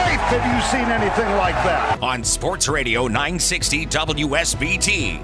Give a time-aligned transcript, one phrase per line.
[0.00, 1.98] life have you seen anything like that?
[2.02, 5.20] On Sports Radio 960 WSBT.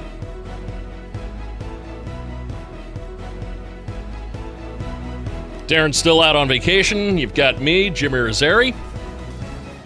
[5.66, 7.18] Darren's still out on vacation.
[7.18, 8.74] You've got me, Jimmy Rosari,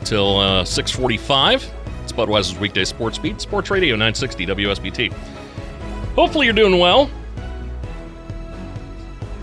[0.05, 1.73] till uh, 645.
[2.03, 5.13] It's Budweiser's weekday sports beat, Sports Radio 960 WSBT.
[6.17, 7.11] Hopefully you're doing well.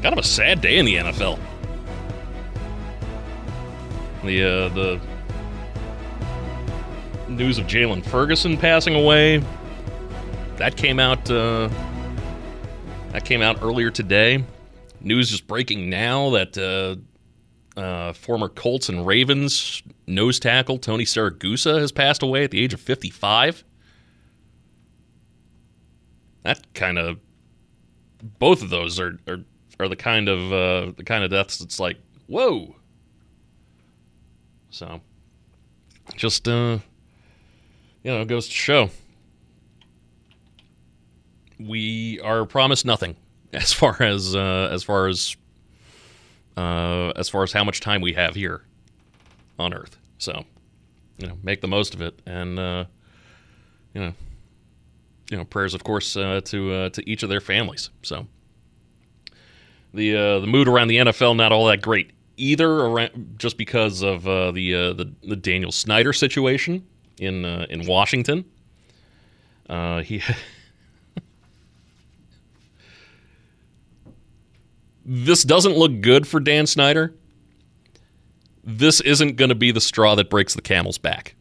[0.02, 1.39] Kind of a sad day in the NFL.
[4.23, 5.00] The uh, the
[7.38, 9.44] news of Jaylon Ferguson passing away
[10.58, 11.70] that came out uh,
[13.12, 14.44] that came out earlier today.
[15.02, 21.80] News is breaking now that uh, uh, former Colts and Ravens nose tackle Tony Siragusa
[21.80, 23.64] has passed away at the age of 55.
[26.42, 27.20] That kind of
[28.40, 29.40] both of those are are,
[29.80, 32.76] are the kind of uh, the kind of deaths that's like whoa.
[34.72, 35.02] So
[36.16, 36.80] just uh,
[38.03, 38.90] you know goes to show
[41.59, 43.16] we are promised nothing
[43.54, 45.36] as far as uh, as far as
[46.56, 48.64] uh, as far as how much time we have here
[49.60, 49.98] on Earth.
[50.17, 50.44] So,
[51.17, 52.86] you know, make the most of it, and uh,
[53.94, 54.14] you know,
[55.30, 57.89] you know, prayers, of course, uh, to uh, to each of their families.
[58.02, 58.27] So,
[59.93, 64.04] the uh, the mood around the NFL not all that great either, around, just because
[64.04, 66.86] of the, the the Daniel Snyder situation
[67.20, 68.45] in uh, in Washington.
[69.70, 70.22] Uh, he.
[75.05, 77.14] this doesn't look good for Dan Snyder.
[78.64, 81.36] This isn't going to be the straw that breaks the camel's back.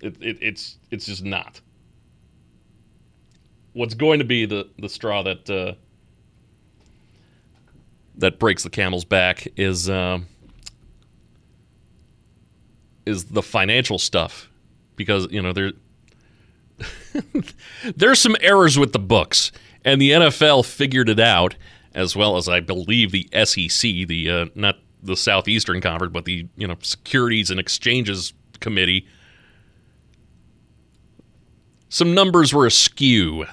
[0.00, 1.60] It, it, it's it's just not.
[3.72, 5.74] What's going to be the, the straw that uh,
[8.16, 10.20] that breaks the camel's back is uh,
[13.06, 14.48] is the financial stuff,
[14.96, 15.72] because you know there
[17.96, 19.52] there's some errors with the books
[19.84, 21.56] and the NFL figured it out,
[21.94, 26.48] as well as I believe the SEC, the uh, not the Southeastern Conference, but the
[26.56, 29.06] you know Securities and Exchanges Committee.
[31.90, 33.44] Some numbers were askew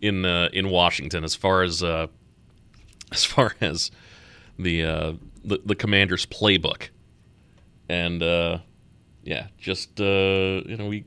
[0.00, 2.06] in uh, in Washington as far as uh,
[3.12, 3.90] as far as
[4.58, 5.12] the, uh,
[5.44, 6.90] the the Commanders' playbook,
[7.90, 8.58] and uh,
[9.24, 11.04] yeah, just uh, you know we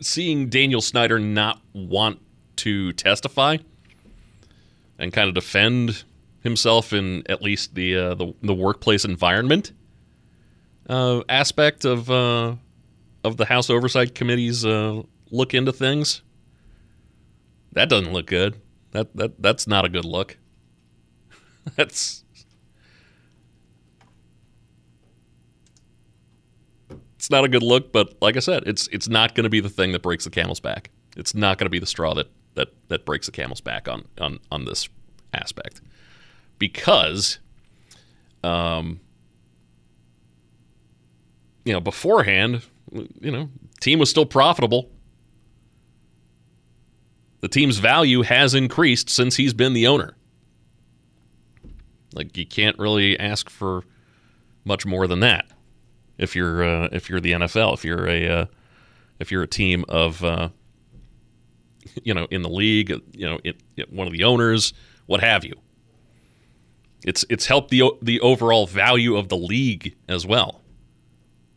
[0.00, 2.20] seeing Daniel Snyder not want
[2.56, 3.58] to testify
[4.98, 6.02] and kind of defend
[6.40, 9.72] himself in at least the uh, the, the, workplace environment
[10.88, 12.56] uh, aspect of uh,
[13.22, 16.22] of the House Oversight Committee's uh, look into things.
[17.72, 18.60] That doesn't look good.
[18.90, 20.38] That that that's not a good look.
[21.76, 22.24] that's
[27.16, 29.60] it's not a good look, but like I said, it's it's not going to be
[29.60, 30.90] the thing that breaks the camel's back.
[31.16, 34.04] It's not going to be the straw that that that breaks the camel's back on
[34.18, 34.88] on on this
[35.32, 35.80] aspect,
[36.58, 37.38] because,
[38.44, 39.00] um,
[41.64, 42.62] you know, beforehand,
[42.92, 43.48] you know,
[43.80, 44.90] team was still profitable.
[47.40, 50.16] The team's value has increased since he's been the owner.
[52.12, 53.84] Like you can't really ask for
[54.64, 55.46] much more than that
[56.18, 58.46] if you're uh, if you're the NFL, if you're a uh,
[59.18, 60.48] if you're a team of uh,
[62.02, 64.72] you know in the league, you know it, it, one of the owners,
[65.06, 65.54] what have you.
[67.04, 70.62] It's it's helped the the overall value of the league as well.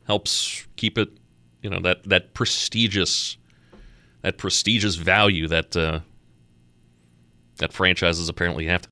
[0.06, 1.10] Helps keep it,
[1.62, 3.38] you know that that prestigious
[4.22, 6.02] that prestigious value that uh,
[7.58, 8.90] that franchises apparently have to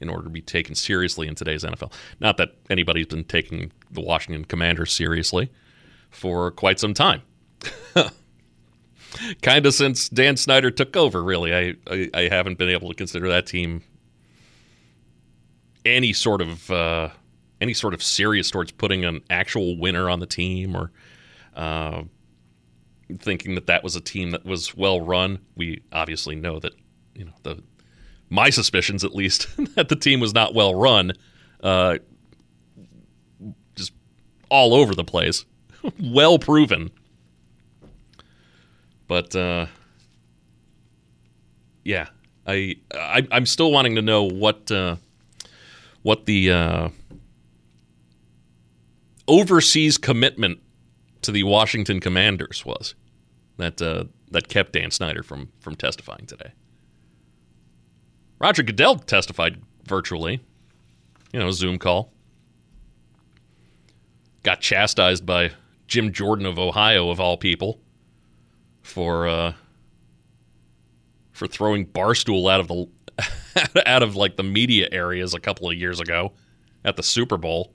[0.00, 1.92] in order to be taken seriously in today's NFL.
[2.20, 5.50] Not that anybody's been taking the Washington Commanders seriously
[6.10, 7.22] for quite some time.
[9.42, 11.54] kind of since Dan Snyder took over, really.
[11.54, 13.82] I, I, I, haven't been able to consider that team
[15.84, 17.08] any sort of uh,
[17.60, 20.90] any sort of serious towards putting an actual winner on the team or
[21.54, 22.02] uh,
[23.18, 25.38] thinking that that was a team that was well run.
[25.56, 26.72] We obviously know that
[27.14, 27.62] you know the
[28.28, 31.12] my suspicions, at least, that the team was not well run,
[31.62, 31.98] uh,
[34.48, 35.44] all over the place,
[36.00, 36.90] well proven.
[39.08, 39.66] But uh,
[41.84, 42.08] yeah,
[42.46, 44.96] I, I am still wanting to know what uh,
[46.02, 46.88] what the uh,
[49.28, 50.60] overseas commitment
[51.22, 52.94] to the Washington Commanders was
[53.56, 56.52] that uh, that kept Dan Snyder from from testifying today.
[58.38, 60.40] Roger Goodell testified virtually,
[61.32, 62.12] you know, Zoom call.
[64.46, 65.50] Got chastised by
[65.88, 67.80] Jim Jordan of Ohio, of all people,
[68.80, 69.54] for uh,
[71.32, 75.74] for throwing Barstool out of the out of like the media areas a couple of
[75.74, 76.32] years ago
[76.84, 77.72] at the Super Bowl.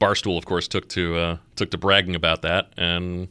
[0.00, 3.28] Barstool, of course, took to uh, took to bragging about that, and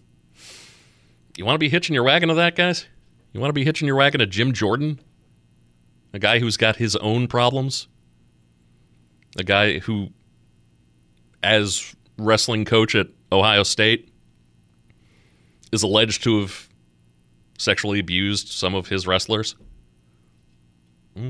[1.38, 2.86] you want to be hitching your wagon to that, guys?
[3.34, 5.02] You want to be hitching your wagon to Jim Jordan?
[6.14, 7.90] A guy who's got his own problems?
[9.38, 10.12] A guy who,
[11.44, 14.10] as wrestling coach at Ohio State,
[15.72, 16.70] is alleged to have
[17.58, 19.56] sexually abused some of his wrestlers?
[21.16, 21.30] Hmm.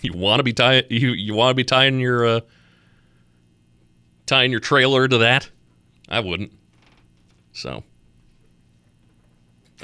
[0.00, 2.40] You want to be tying you you want to be tying your uh,
[4.26, 5.50] tying your trailer to that?
[6.08, 6.52] I wouldn't.
[7.52, 7.82] So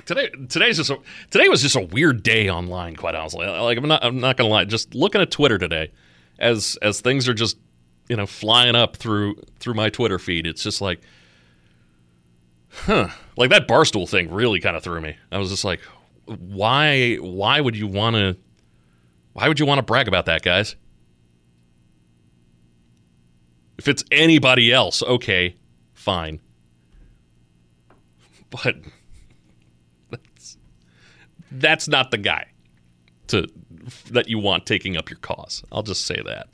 [0.05, 0.99] today today's just a,
[1.31, 2.97] today was just a weird day online.
[2.97, 4.65] Quite honestly, like I'm not I'm not gonna lie.
[4.65, 5.91] Just looking at Twitter today,
[6.39, 7.57] as as things are just
[8.09, 11.01] you know flying up through through my Twitter feed, it's just like,
[12.71, 13.09] huh?
[13.37, 15.17] Like that barstool thing really kind of threw me.
[15.31, 15.81] I was just like,
[16.27, 18.37] why why would you want to
[19.33, 20.77] why would you want to brag about that, guys?
[23.79, 25.57] If it's anybody else, okay,
[25.95, 26.41] fine.
[28.51, 28.77] But
[30.11, 30.59] that's
[31.51, 32.49] that's not the guy
[33.29, 33.49] to
[34.11, 35.65] that you want taking up your cause.
[35.73, 36.49] I'll just say that.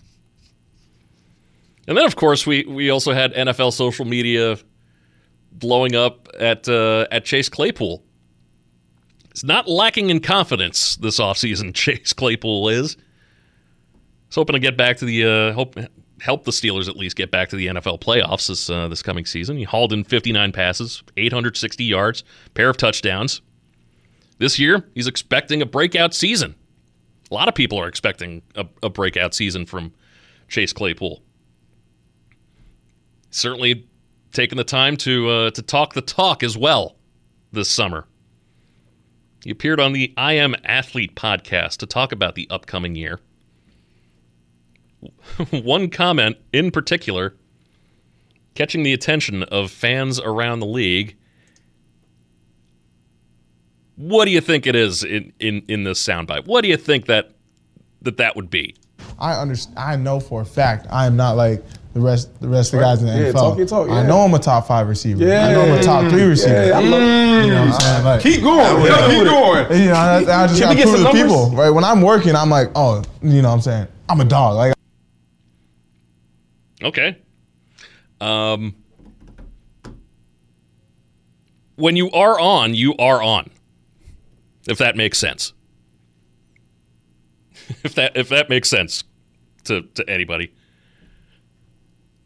[1.88, 4.58] And then, of course, we we also had NFL social media
[5.50, 8.05] blowing up at uh, at Chase Claypool.
[9.31, 11.75] It's not lacking in confidence this offseason.
[11.75, 12.96] Chase Claypool is.
[14.26, 15.76] He's hoping to get back to the uh, hope
[16.20, 19.25] help the Steelers at least get back to the NFL playoffs this uh, this coming
[19.25, 19.56] season.
[19.56, 23.40] He hauled in 59 passes, 860 yards, pair of touchdowns.
[24.37, 26.55] This year, he's expecting a breakout season.
[27.31, 29.94] A lot of people are expecting a, a breakout season from
[30.49, 31.23] Chase Claypool.
[33.30, 33.86] Certainly
[34.32, 36.96] taking the time to uh, to talk the talk as well
[37.52, 38.06] this summer.
[39.44, 43.20] He appeared on the I Am Athlete podcast to talk about the upcoming year.
[45.50, 47.36] One comment in particular
[48.54, 51.16] catching the attention of fans around the league
[53.98, 56.46] what do you think it is in, in, in this soundbite?
[56.46, 57.32] What do you think that
[58.02, 58.76] that that would be?
[59.19, 59.76] I understand.
[59.76, 61.64] I know for a fact I am not like
[61.94, 63.56] the rest the rest of the guys in the yeah, NFL.
[63.56, 63.95] Talk, talk, yeah.
[63.95, 65.25] I know I'm a top five receiver.
[65.25, 66.54] Yeah, I know I'm a top three receiver.
[66.54, 66.90] Yeah, you
[67.50, 68.04] know what I'm saying?
[68.04, 68.85] Like, keep going.
[68.85, 69.80] Yeah, keep going.
[69.80, 71.50] You know, I, I just got to prove to people.
[71.50, 73.88] Right when I'm working, I'm like, oh, you know what I'm saying?
[74.09, 74.57] I'm a dog.
[74.57, 74.75] Like.
[76.83, 77.18] Okay.
[78.21, 78.75] Um.
[81.76, 83.50] When you are on, you are on
[84.68, 85.52] if that makes sense.
[87.83, 89.02] if that if that makes sense
[89.64, 90.52] to to anybody.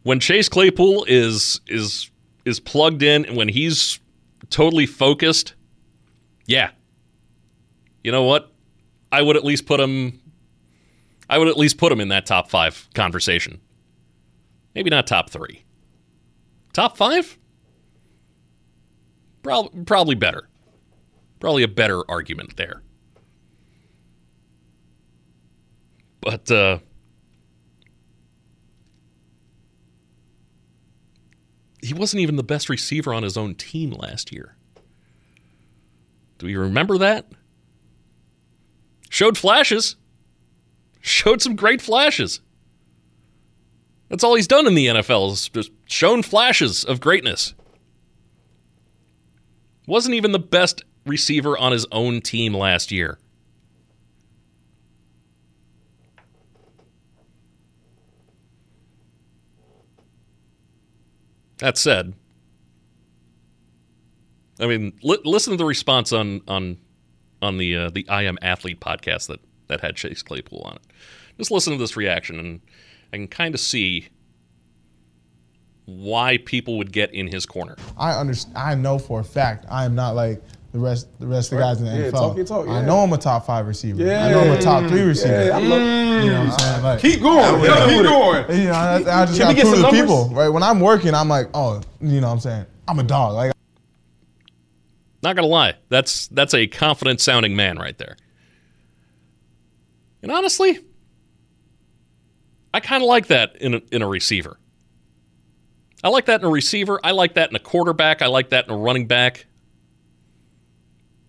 [0.03, 2.11] When Chase Claypool is is
[2.45, 3.99] is plugged in and when he's
[4.49, 5.55] totally focused,
[6.45, 6.71] yeah.
[8.03, 8.51] You know what?
[9.11, 10.19] I would at least put him
[11.29, 13.61] I would at least put him in that top 5 conversation.
[14.75, 15.63] Maybe not top 3.
[16.73, 17.39] Top 5?
[19.41, 20.49] Probably probably better.
[21.39, 22.81] Probably a better argument there.
[26.21, 26.79] But uh,
[31.83, 34.55] he wasn't even the best receiver on his own team last year.
[36.37, 37.27] Do you remember that?
[39.09, 39.97] Showed flashes.
[41.01, 42.39] Showed some great flashes.
[44.09, 47.53] That's all he's done in the NFL is just shown flashes of greatness.
[49.87, 53.19] Wasn't even the best receiver on his own team last year.
[61.57, 62.13] That said,
[64.59, 66.77] I mean, li- listen to the response on on
[67.41, 70.81] on the uh, the I Am Athlete podcast that that had Chase Claypool on it.
[71.37, 72.61] Just listen to this reaction, and
[73.11, 74.09] I can kind of see
[75.85, 77.75] why people would get in his corner.
[77.97, 78.57] I understand.
[78.57, 80.41] I know for a fact I am not like
[80.73, 82.11] the rest the rest of the guys in the Yeah, NFL.
[82.11, 84.03] talk your talk, I know I'm a top five receiver.
[84.03, 84.25] Yeah.
[84.25, 85.45] I know I'm a top three receiver.
[85.45, 86.83] Yeah, I love- You know what I'm saying?
[86.83, 87.63] Like, Keep going.
[87.63, 87.87] Yeah.
[87.87, 88.59] Keep going.
[88.59, 90.01] you know, I, I just got get to prove to numbers?
[90.01, 90.49] people, right?
[90.49, 92.65] When I'm working, I'm like, oh, you know what I'm saying?
[92.87, 93.33] I'm a dog.
[93.35, 93.53] Like,
[95.21, 98.17] Not gonna lie, that's that's a confident sounding man right there.
[100.23, 100.79] And honestly,
[102.73, 104.57] I kind of like that in a, in a receiver.
[106.03, 106.99] I like that in a receiver.
[107.03, 108.21] I like that in a quarterback.
[108.21, 109.45] I like that in a running back.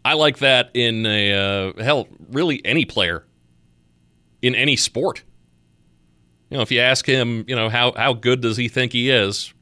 [0.04, 3.24] I like that in a uh, hell, really any player
[4.42, 5.22] in any sport.
[6.50, 9.10] You know, if you ask him, you know, how how good does he think he
[9.10, 9.52] is?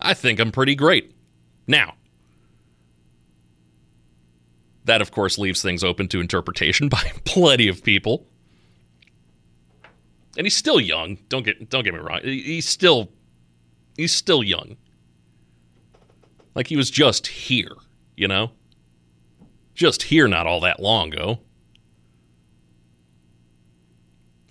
[0.00, 1.14] I think I'm pretty great.
[1.68, 1.94] Now,
[4.84, 8.26] that of course leaves things open to interpretation by plenty of people.
[10.36, 11.18] And he's still young.
[11.28, 12.20] Don't get don't get me wrong.
[12.24, 13.12] He's still
[13.96, 14.76] he's still young.
[16.56, 17.76] Like he was just here,
[18.16, 18.50] you know?
[19.80, 21.38] Just here not all that long ago.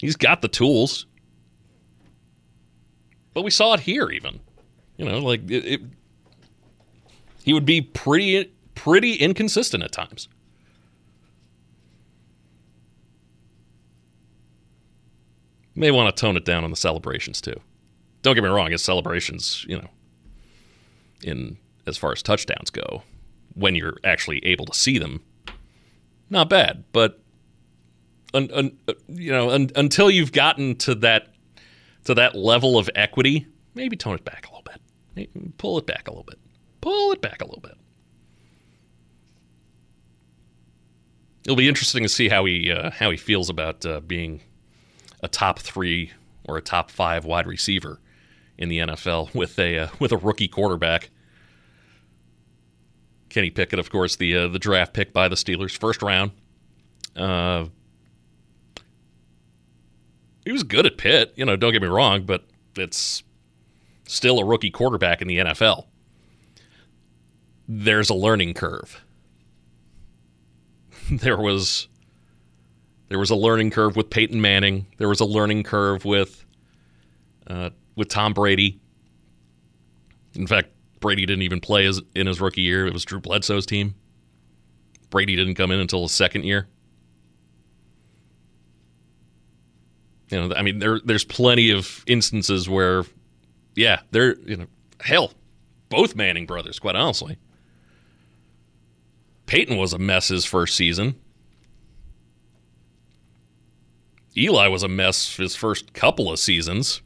[0.02, 1.06] He's got the tools.
[3.36, 4.40] But we saw it here even.
[4.98, 5.82] You know, like it, it
[7.44, 10.30] he would be pretty pretty inconsistent at times.
[15.76, 17.62] May want to tone it down on the celebrations too.
[18.24, 19.90] Don't get me wrong, his celebrations, you know,
[21.22, 23.04] in as far as touchdowns go,
[23.53, 25.22] when you're actually able to see them,
[26.29, 26.84] not bad.
[26.91, 27.22] But
[28.34, 31.27] un, un, uh, you know, un, until you've gotten to that
[32.06, 34.82] to that level of equity, maybe tone it back a little bit.
[35.15, 36.39] Maybe Pull it back a little bit.
[36.82, 37.75] Pull it back a little bit.
[41.46, 44.41] It'll be interesting to see how he uh, how he feels about uh, being
[45.22, 46.12] a top three
[46.48, 48.00] or a top five wide receiver
[48.58, 51.10] in the NFL with a uh, with a rookie quarterback.
[53.30, 56.32] Kenny Pickett, of course, the uh, the draft pick by the Steelers, first round.
[57.16, 57.66] Uh,
[60.46, 61.56] he was good at Pitt, you know.
[61.56, 62.46] Don't get me wrong, but
[62.76, 63.24] it's
[64.08, 65.86] still a rookie quarterback in the NFL.
[67.68, 69.04] There's a learning curve.
[71.12, 71.88] there was
[73.10, 74.88] there was a learning curve with Peyton Manning.
[74.98, 76.46] There was a learning curve with
[77.48, 78.80] uh, with Tom Brady.
[80.36, 82.86] In fact, Brady didn't even play in his rookie year.
[82.86, 83.96] It was Drew Bledsoe's team.
[85.10, 86.68] Brady didn't come in until his second year.
[90.29, 93.03] You know, I mean, there there's plenty of instances where,
[93.75, 94.68] yeah, they're you know,
[95.01, 95.34] hell,
[95.89, 97.38] both Manning brothers, quite honestly.
[99.48, 101.15] Peyton was a mess his first season.
[104.38, 107.01] Eli was a mess his first couple of seasons.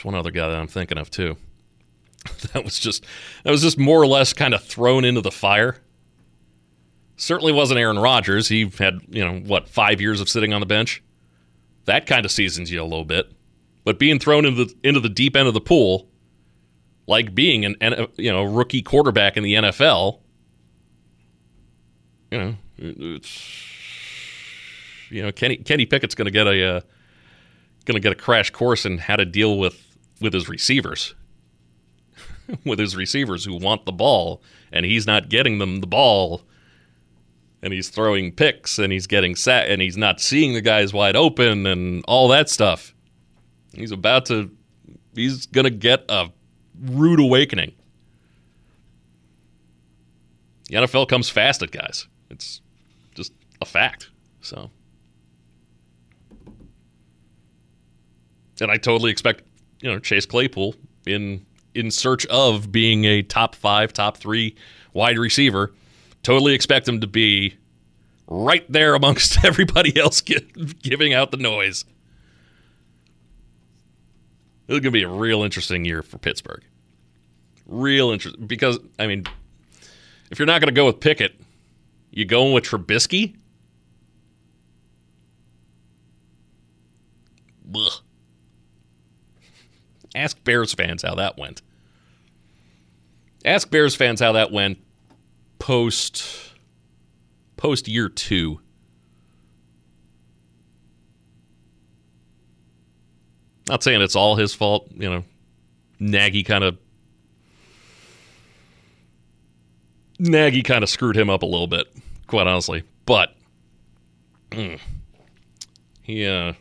[0.00, 1.36] There's one other guy that I'm thinking of too.
[2.54, 3.04] that was just
[3.44, 5.76] that was just more or less kind of thrown into the fire.
[7.18, 8.48] Certainly wasn't Aaron Rodgers.
[8.48, 11.02] He had, you know, what, five years of sitting on the bench.
[11.84, 13.30] That kind of seasons you a little bit.
[13.84, 16.08] But being thrown into the into the deep end of the pool,
[17.06, 20.20] like being an you know rookie quarterback in the NFL,
[22.30, 23.52] you know, it's
[25.10, 26.80] you know Kenny Kenny Pickett's going to get a uh,
[27.84, 29.89] going to get a crash course in how to deal with
[30.20, 31.14] with his receivers,
[32.64, 36.42] with his receivers who want the ball and he's not getting them the ball,
[37.62, 41.16] and he's throwing picks and he's getting set and he's not seeing the guys wide
[41.16, 42.94] open and all that stuff.
[43.74, 44.50] He's about to
[45.14, 46.30] he's going to get a
[46.80, 47.72] rude awakening.
[50.68, 52.06] The NFL comes fast at guys.
[52.30, 52.60] It's
[53.14, 54.10] just a fact.
[54.40, 54.70] So,
[58.60, 59.42] and I totally expect
[59.80, 60.74] you know Chase Claypool
[61.06, 61.44] in
[61.74, 64.54] in search of being a top five, top three
[64.92, 65.72] wide receiver.
[66.22, 67.54] Totally expect him to be
[68.26, 70.46] right there amongst everybody else gi-
[70.82, 71.84] giving out the noise.
[74.68, 76.62] It's going to be a real interesting year for Pittsburgh.
[77.66, 79.24] Real interest because I mean,
[80.30, 81.40] if you're not going to go with Pickett,
[82.10, 83.36] you going with Trubisky?
[90.14, 91.62] Ask Bears fans how that went.
[93.44, 94.78] Ask Bears fans how that went
[95.58, 96.52] post
[97.56, 98.60] post year two.
[103.68, 104.88] Not saying it's all his fault.
[104.92, 105.24] You know,
[106.00, 106.76] Nagy kind of
[110.18, 111.86] Nagy kind of screwed him up a little bit,
[112.26, 112.82] quite honestly.
[113.06, 113.34] But
[114.50, 114.80] mm,
[116.02, 116.54] he uh,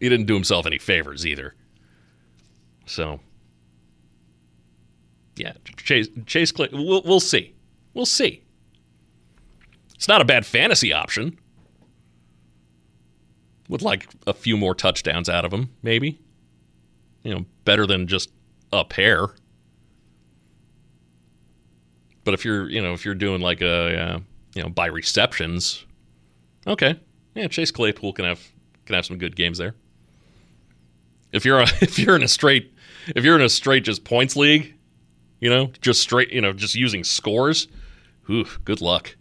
[0.00, 1.54] he didn't do himself any favors either.
[2.86, 3.20] So
[5.36, 6.68] yeah, Chase Chase Clay.
[6.72, 7.54] We'll, we'll see.
[7.92, 8.42] We'll see.
[9.94, 11.38] It's not a bad fantasy option.
[13.68, 16.20] Would like a few more touchdowns out of him, maybe.
[17.22, 18.30] You know, better than just
[18.72, 19.28] a pair.
[22.24, 24.20] But if you're, you know, if you're doing like a, uh,
[24.54, 25.86] you know, by receptions,
[26.66, 27.00] okay,
[27.34, 28.40] yeah, Chase Claypool can have
[28.84, 29.74] can have some good games there.
[31.32, 32.73] If you're a, if you're in a straight
[33.08, 34.74] if you're in a straight just points league,
[35.40, 37.68] you know, just straight, you know, just using scores,
[38.30, 39.16] ooh, good luck.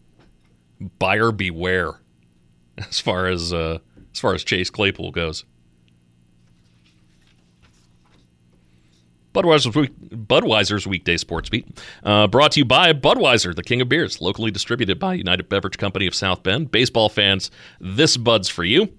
[1.00, 2.02] Buyer beware,
[2.78, 3.80] as far as uh,
[4.14, 5.46] as far as Chase Claypool goes.
[9.34, 11.68] Budweiser's, week, Budweiser's weekday sports beat,
[12.04, 15.80] uh, brought to you by Budweiser, the king of beers, locally distributed by United Beverage
[15.80, 16.70] Company of South Bend.
[16.70, 17.50] Baseball fans,
[17.80, 18.94] this Bud's for you.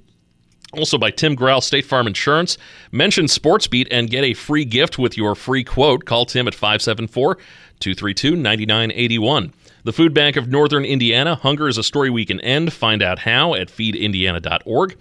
[0.76, 2.58] Also by Tim Grell, State Farm Insurance.
[2.92, 6.04] Mention SportsBeat and get a free gift with your free quote.
[6.04, 7.36] Call Tim at 574
[7.80, 9.52] 232 9981.
[9.84, 11.34] The Food Bank of Northern Indiana.
[11.34, 12.72] Hunger is a story we can end.
[12.72, 14.96] Find out how at feedindiana.org.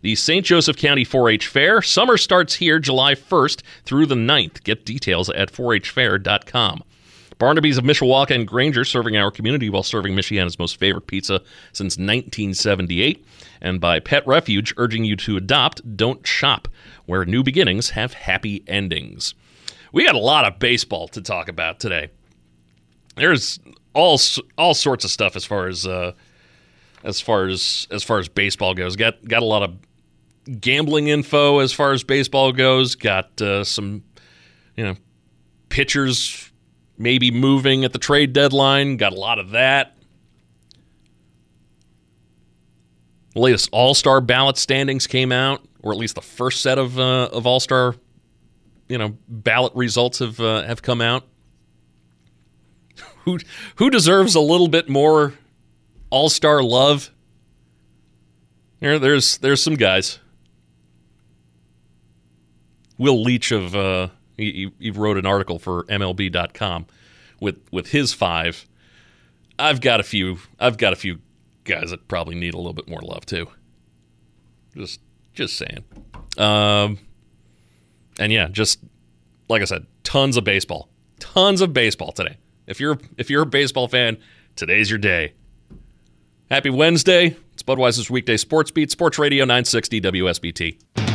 [0.00, 0.46] The St.
[0.46, 1.82] Joseph County 4 H Fair.
[1.82, 4.62] Summer starts here July 1st through the 9th.
[4.62, 6.84] Get details at 4hfair.com.
[7.38, 11.40] Barnaby's of Mishawaka and Granger serving our community while serving Michiana's most favorite pizza
[11.72, 13.24] since 1978.
[13.60, 16.68] And by Pet Refuge, urging you to adopt, don't shop,
[17.06, 19.34] where new beginnings have happy endings.
[19.92, 22.10] We got a lot of baseball to talk about today.
[23.16, 23.58] There's
[23.94, 24.20] all
[24.56, 26.12] all sorts of stuff as far as uh,
[27.04, 28.96] as far as as far as baseball goes.
[28.96, 32.94] Got got a lot of gambling info as far as baseball goes.
[32.94, 34.04] Got uh, some
[34.76, 34.94] you know
[35.68, 36.52] pitchers
[36.96, 38.96] maybe moving at the trade deadline.
[38.96, 39.97] Got a lot of that.
[43.38, 46.98] The latest All Star ballot standings came out, or at least the first set of
[46.98, 47.94] uh, of All Star,
[48.88, 51.22] you know, ballot results have uh, have come out.
[53.24, 53.38] who
[53.76, 55.34] who deserves a little bit more
[56.10, 57.12] All Star love?
[58.80, 60.18] There, there's there's some guys.
[62.98, 66.86] Will Leitch of uh, he, he wrote an article for MLB.com
[67.38, 68.66] with with his five.
[69.60, 70.38] I've got a few.
[70.58, 71.20] I've got a few
[71.68, 73.46] guys that probably need a little bit more love too.
[74.76, 75.00] Just
[75.34, 75.84] just saying.
[76.36, 76.98] Um,
[78.18, 78.80] and yeah, just
[79.48, 80.88] like I said, tons of baseball,
[81.20, 82.36] tons of baseball today.
[82.66, 84.18] If you're if you're a baseball fan,
[84.56, 85.34] today's your day.
[86.50, 87.36] Happy Wednesday.
[87.52, 91.07] It's Budweiser's weekday sports beat, Sports Radio 960 WSBT.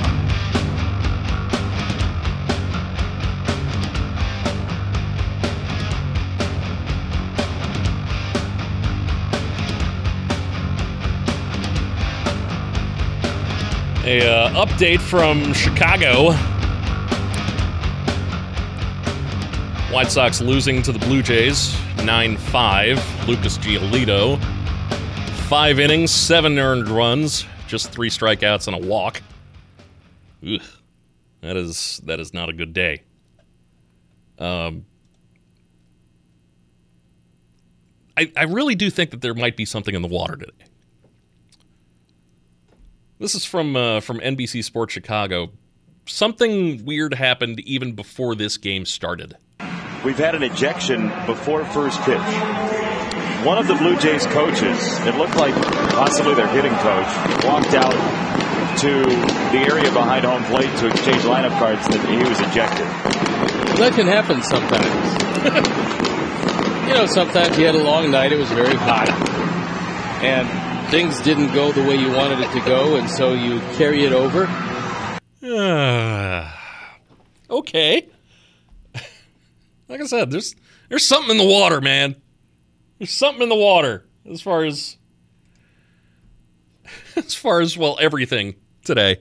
[14.05, 16.33] A uh, update from Chicago.
[19.93, 23.29] White Sox losing to the Blue Jays 9 5.
[23.29, 24.43] Lucas Giolito.
[25.47, 29.21] Five innings, seven earned runs, just three strikeouts and a walk.
[30.45, 30.59] Ugh.
[31.39, 33.03] That is that is not a good day.
[34.37, 34.85] Um,
[38.17, 40.72] I, I really do think that there might be something in the water today.
[43.23, 45.49] This is from uh, from NBC Sports Chicago.
[46.05, 49.37] Something weird happened even before this game started.
[50.03, 52.19] We've had an ejection before first pitch.
[53.47, 55.55] One of the Blue Jays coaches, it looked like
[55.95, 57.07] possibly their hitting coach,
[57.45, 57.95] walked out
[58.79, 58.91] to
[59.55, 62.87] the area behind home plate to exchange lineup cards that he was ejected.
[63.79, 64.99] That can happen sometimes.
[66.89, 69.07] you know, sometimes you had a long night, it was very hot.
[70.21, 70.62] And
[70.93, 74.13] things didn't go the way you wanted it to go, and so you carry it
[74.13, 74.47] over?
[77.49, 78.07] Okay.
[79.89, 80.55] like I said, there's
[80.89, 82.15] there's something in the water, man.
[82.97, 84.97] There's something in the water as far as
[87.15, 89.17] as far as well everything today.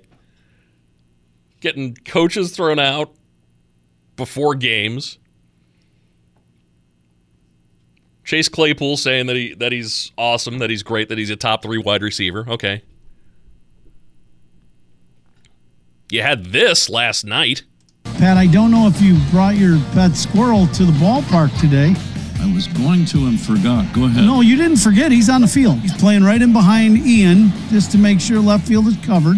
[1.61, 3.15] Getting coaches thrown out
[4.17, 5.19] before games.
[8.33, 11.63] Chase Claypool saying that he that he's awesome, that he's great, that he's a top
[11.63, 12.47] three wide receiver.
[12.49, 12.81] Okay.
[16.09, 17.65] You had this last night.
[18.17, 21.95] Pat, I don't know if you brought your pet squirrel to the ballpark today.
[22.41, 23.93] I was going to and forgot.
[23.93, 24.25] Go ahead.
[24.25, 25.13] No, you didn't forget.
[25.13, 25.81] He's on the field.
[25.81, 29.37] He's playing right in behind Ian just to make sure left field is covered.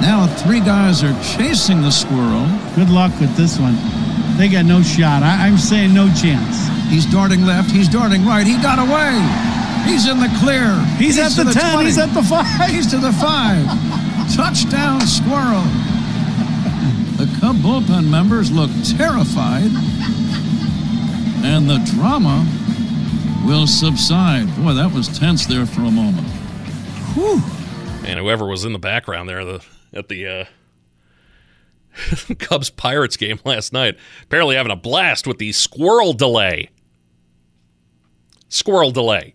[0.00, 2.46] Now three guys are chasing the squirrel.
[2.76, 3.76] Good luck with this one.
[4.38, 5.22] They got no shot.
[5.22, 6.73] I, am saying no chance.
[6.88, 7.70] He's darting left.
[7.70, 8.46] He's darting right.
[8.46, 9.14] He got away.
[9.84, 10.74] He's in the clear.
[10.96, 11.72] He's, he's at the, the 10.
[11.74, 11.86] 20.
[11.86, 12.70] He's at the 5.
[12.70, 14.34] He's to the 5.
[14.34, 15.64] Touchdown, squirrel.
[17.16, 19.70] The Cub bullpen members look terrified.
[21.44, 22.46] And the drama
[23.46, 24.46] will subside.
[24.56, 26.26] Boy, that was tense there for a moment.
[27.14, 27.42] Whew.
[28.06, 30.44] And whoever was in the background there the, at the uh,
[32.38, 36.70] Cubs Pirates game last night, apparently having a blast with the squirrel delay.
[38.54, 39.34] Squirrel delay.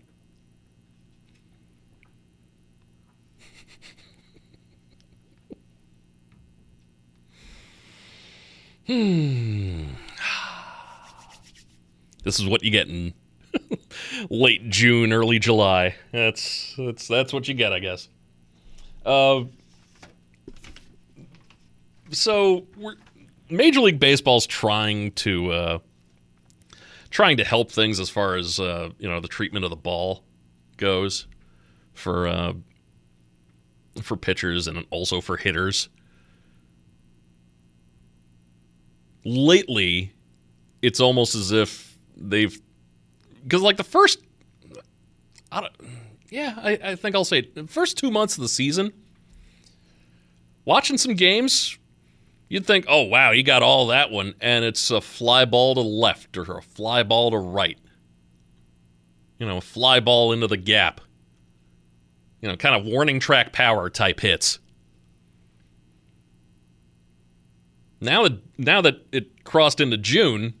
[8.86, 9.88] Hmm.
[12.22, 13.14] This is what you get in
[14.30, 15.96] late June, early July.
[16.12, 18.08] That's that's that's what you get, I guess.
[19.04, 19.44] Uh,
[22.10, 22.66] so
[23.48, 25.78] Major League Baseball's trying to uh,
[27.10, 30.22] trying to help things as far as uh, you know the treatment of the ball
[30.76, 31.26] goes
[31.92, 32.52] for uh,
[34.02, 35.88] for pitchers and also for hitters.
[39.24, 40.14] Lately,
[40.80, 42.58] it's almost as if they've
[43.42, 44.20] because like the first,
[45.52, 45.72] I don't,
[46.30, 48.92] yeah, I, I think I'll say it, first two months of the season,
[50.64, 51.78] watching some games,
[52.50, 55.80] you'd think, oh wow, you got all that one, and it's a fly ball to
[55.80, 57.78] left or a fly ball to right.
[59.38, 61.00] You know, a fly ball into the gap.
[62.42, 64.58] You know, kind of warning track power type hits.
[68.02, 70.54] Now that now that it crossed into June,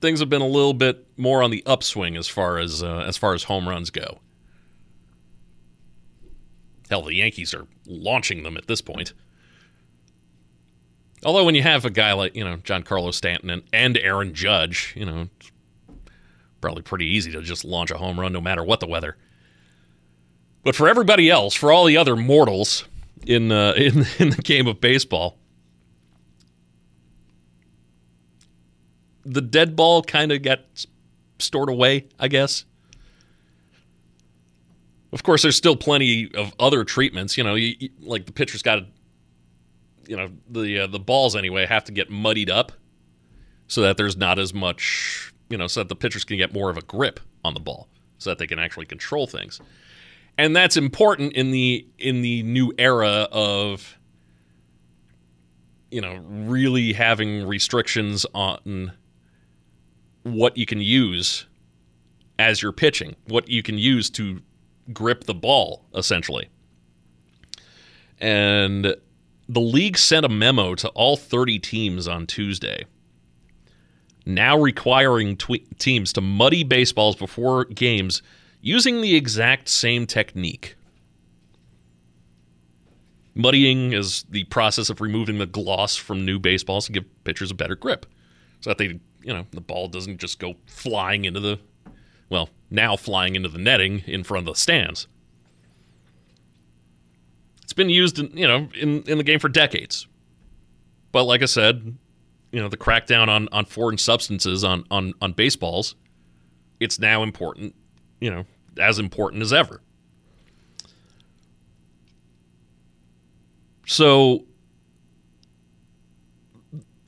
[0.00, 3.16] things have been a little bit more on the upswing as far as uh, as
[3.16, 4.20] far as home runs go.
[6.90, 9.12] Hell, the Yankees are launching them at this point.
[11.24, 14.94] Although when you have a guy like you know Giancarlo Stanton and, and Aaron Judge,
[14.96, 15.50] you know, it's
[16.60, 19.16] probably pretty easy to just launch a home run no matter what the weather.
[20.64, 22.84] But for everybody else, for all the other mortals
[23.26, 25.38] in uh, in in the game of baseball,
[29.24, 30.60] the dead ball kind of got
[31.38, 32.64] stored away, I guess.
[35.12, 37.38] Of course, there's still plenty of other treatments.
[37.38, 38.86] You know, you, you, like the pitcher's got to,
[40.06, 42.72] you know, the uh, the balls anyway have to get muddied up
[43.66, 46.70] so that there's not as much, you know, so that the pitchers can get more
[46.70, 49.60] of a grip on the ball, so that they can actually control things.
[50.36, 53.98] And that's important in the in the new era of,
[55.90, 58.92] you know, really having restrictions on
[60.22, 61.46] what you can use
[62.38, 64.40] as you're pitching, what you can use to
[64.92, 66.48] grip the ball, essentially.
[68.18, 68.96] And
[69.48, 72.84] the league sent a memo to all 30 teams on Tuesday,
[74.26, 78.22] now requiring tw- teams to muddy baseballs before games
[78.60, 80.76] using the exact same technique.
[83.34, 87.54] Muddying is the process of removing the gloss from new baseballs to give pitchers a
[87.54, 88.04] better grip
[88.60, 91.58] so that they you know, the ball doesn't just go flying into the,
[92.30, 95.06] well, now flying into the netting in front of the stands.
[97.62, 100.06] It's been used, in, you know, in, in the game for decades.
[101.12, 101.96] But like I said,
[102.52, 105.94] you know, the crackdown on, on foreign substances on, on, on baseballs,
[106.80, 107.74] it's now important,
[108.20, 108.44] you know,
[108.78, 109.80] as important as ever.
[113.86, 114.44] So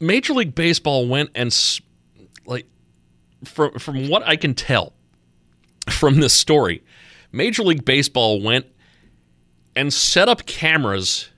[0.01, 1.55] Major League Baseball went and
[2.47, 2.67] like
[3.45, 4.95] from from what I can tell
[5.93, 6.83] from this story,
[7.33, 8.67] Major League Baseball went
[9.77, 11.31] and set up cameras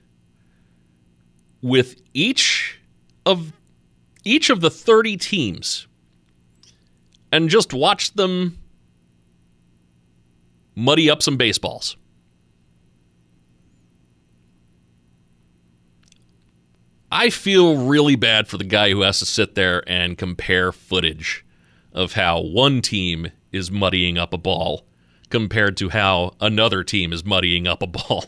[1.61, 2.79] with each
[3.25, 3.53] of
[4.25, 5.87] each of the 30 teams
[7.31, 8.57] and just watched them
[10.75, 11.97] muddy up some baseballs.
[17.11, 21.45] I feel really bad for the guy who has to sit there and compare footage
[21.91, 24.85] of how one team is muddying up a ball
[25.29, 28.25] compared to how another team is muddying up a ball.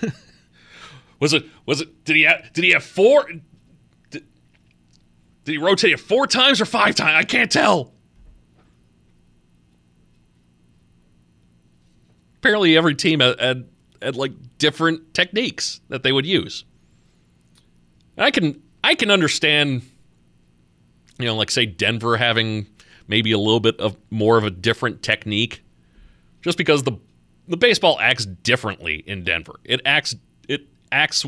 [1.20, 3.26] was it was it did he have did he have four
[4.10, 4.24] did,
[5.44, 7.16] did he rotate it four times or five times?
[7.16, 7.92] I can't tell.
[12.38, 13.68] Apparently every team had, had,
[14.00, 16.64] had like different techniques that they would use.
[18.18, 19.82] I can I can understand,
[21.18, 22.66] you know, like say Denver having
[23.08, 25.62] maybe a little bit of more of a different technique,
[26.42, 26.92] just because the
[27.48, 29.60] the baseball acts differently in Denver.
[29.64, 30.14] It acts
[30.48, 31.24] it acts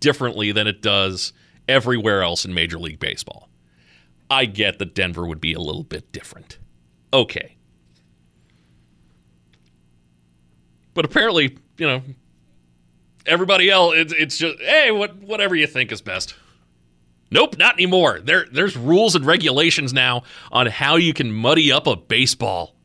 [0.00, 1.32] differently than it does
[1.68, 3.48] everywhere else in Major League Baseball.
[4.30, 6.58] I get that Denver would be a little bit different.
[7.12, 7.56] Okay.
[10.94, 12.02] But apparently, you know,
[13.26, 16.34] everybody else it's, it's just hey, what whatever you think is best.
[17.30, 18.20] Nope, not anymore.
[18.22, 22.76] There there's rules and regulations now on how you can muddy up a baseball.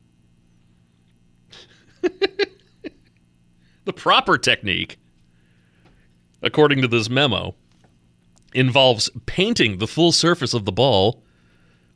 [2.01, 4.97] the proper technique,
[6.41, 7.55] according to this memo,
[8.53, 11.23] involves painting the full surface of the ball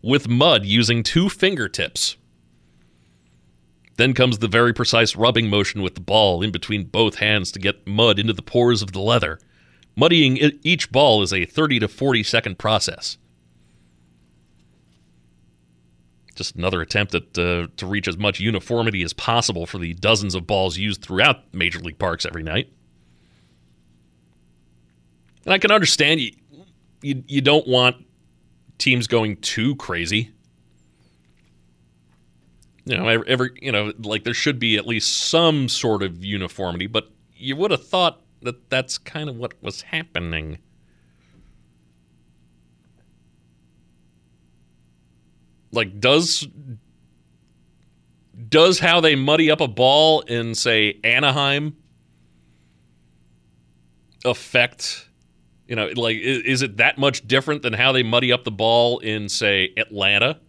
[0.03, 2.15] with mud using two fingertips.
[3.97, 7.59] Then comes the very precise rubbing motion with the ball in between both hands to
[7.59, 9.39] get mud into the pores of the leather.
[9.95, 13.17] Muddying each ball is a 30 to 40 second process.
[16.35, 20.35] Just another attempt at uh, to reach as much uniformity as possible for the dozens
[20.35, 22.73] of balls used throughout major league parks every night.
[25.45, 26.31] And I can understand you,
[27.01, 28.05] you, you don't want
[28.77, 30.31] teams going too crazy.
[32.83, 36.87] You know, every you know, like there should be at least some sort of uniformity,
[36.87, 40.59] but you would have thought that that's kind of what was happening.
[45.71, 46.47] Like does
[48.49, 51.75] does how they muddy up a ball in say Anaheim
[54.23, 55.09] affect
[55.67, 58.99] you know like is, it that much different than how they muddy up the ball
[58.99, 60.39] in say Atlanta?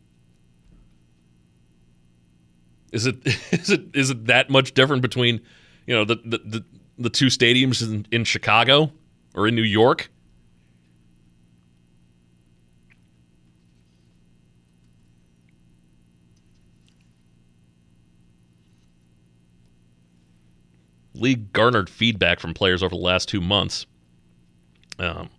[2.93, 3.17] Is it
[3.53, 5.41] is it is it that much different between
[5.87, 6.65] you know the, the
[6.99, 8.93] the two stadiums in, in Chicago
[9.35, 10.11] or in New York.
[21.15, 23.87] League garnered feedback from players over the last two months.
[24.99, 25.31] Um,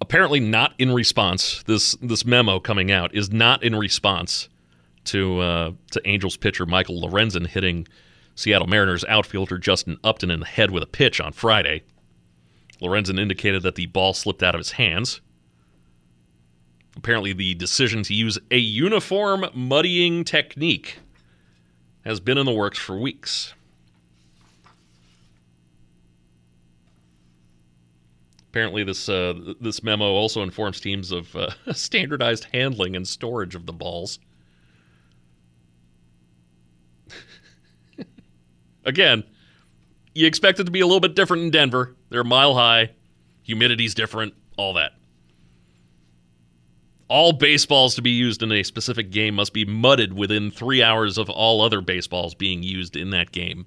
[0.00, 1.62] apparently, not in response.
[1.64, 4.48] This this memo coming out is not in response
[5.04, 7.86] to uh, to Angels pitcher Michael Lorenzen hitting
[8.38, 11.82] Seattle Mariners outfielder Justin Upton in the head with a pitch on Friday.
[12.80, 15.20] Lorenzen indicated that the ball slipped out of his hands.
[16.96, 21.00] Apparently, the decision to use a uniform muddying technique
[22.04, 23.54] has been in the works for weeks.
[28.50, 33.66] Apparently, this uh, this memo also informs teams of uh, standardized handling and storage of
[33.66, 34.20] the balls.
[38.88, 39.22] Again,
[40.14, 41.94] you expect it to be a little bit different in Denver.
[42.08, 42.92] They're mile high,
[43.46, 44.92] humidity's different, all that.
[47.06, 51.18] All baseballs to be used in a specific game must be mudded within three hours
[51.18, 53.66] of all other baseballs being used in that game.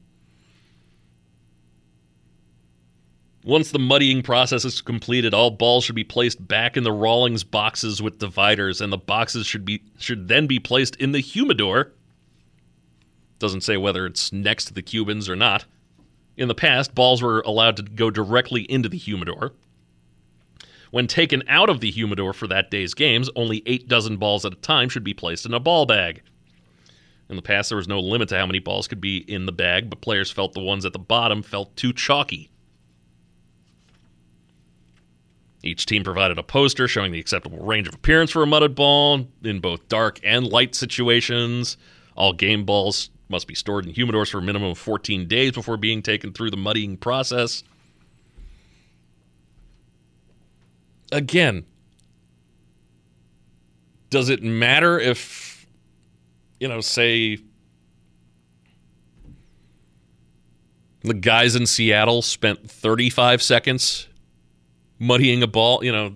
[3.44, 7.44] Once the muddying process is completed, all balls should be placed back in the Rawlings
[7.44, 11.94] boxes with dividers, and the boxes should be should then be placed in the humidor
[13.42, 15.66] doesn't say whether it's next to the Cubans or not.
[16.38, 19.54] In the past, balls were allowed to go directly into the humidor.
[20.92, 24.54] When taken out of the humidor for that day's games, only eight dozen balls at
[24.54, 26.22] a time should be placed in a ball bag.
[27.30, 29.54] In the past, there was no limit to how many balls could be in the
[29.54, 32.50] bag, but players felt the ones at the bottom felt too chalky.
[35.64, 39.28] Each team provided a poster showing the acceptable range of appearance for a mudded ball
[39.44, 41.78] in both dark and light situations.
[42.16, 45.78] All game balls must be stored in humidors for a minimum of 14 days before
[45.78, 47.64] being taken through the muddying process.
[51.12, 51.66] Again,
[54.10, 55.66] does it matter if,
[56.60, 57.40] you know, say
[61.02, 64.08] the guys in Seattle spent 35 seconds
[65.00, 66.16] muddying a ball, you know,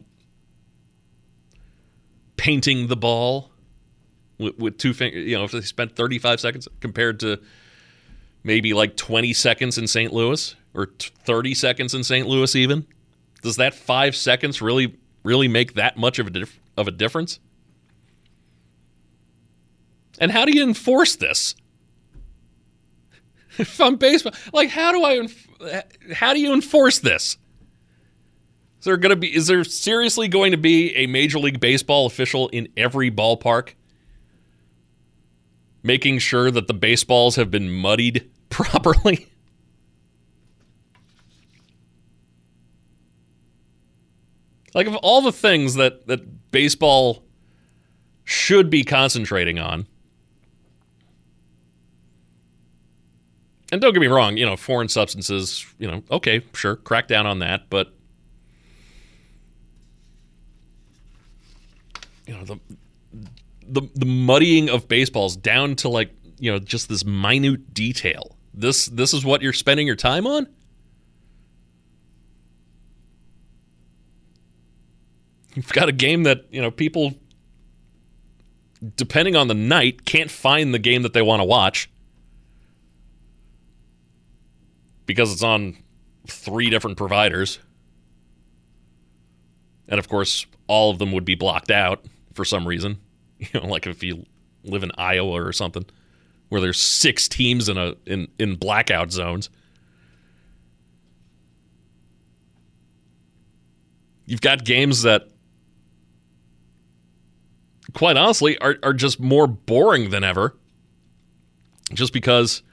[2.37, 3.49] painting the ball?
[4.37, 5.25] With, with two fingers.
[5.25, 7.39] You know, if they spent 35 seconds compared to
[8.43, 10.13] maybe like 20 seconds in St.
[10.13, 10.89] Louis or
[11.25, 12.27] 30 seconds in St.
[12.27, 12.85] Louis, even
[13.41, 17.39] does that five seconds really really make that much of a dif- of a difference?
[20.19, 21.55] And how do you enforce this?
[23.57, 25.27] if I'm baseball, like how do I
[26.13, 27.37] how do you enforce this?
[28.79, 32.05] Is there going to be is there seriously going to be a major league baseball
[32.05, 33.73] official in every ballpark
[35.85, 39.29] making sure that the baseballs have been muddied properly.
[44.73, 47.23] like of all the things that that baseball
[48.25, 49.87] should be concentrating on
[53.71, 57.25] and don't get me wrong, you know, foreign substances, you know, okay, sure, crack down
[57.25, 57.93] on that, but
[62.27, 62.59] you know, the
[63.67, 68.37] the the muddying of baseballs down to like, you know, just this minute detail.
[68.53, 70.47] This this is what you're spending your time on?
[75.55, 77.13] You've got a game that, you know, people
[78.95, 81.89] depending on the night can't find the game that they want to watch
[85.05, 85.77] because it's on
[86.27, 87.59] three different providers.
[89.87, 92.99] And of course, all of them would be blocked out for some reason.
[93.53, 94.25] You know, like if you
[94.63, 95.85] live in Iowa or something,
[96.49, 99.49] where there's six teams in a in, in blackout zones.
[104.25, 105.27] You've got games that
[107.93, 110.55] quite honestly are, are just more boring than ever.
[111.93, 112.63] Just because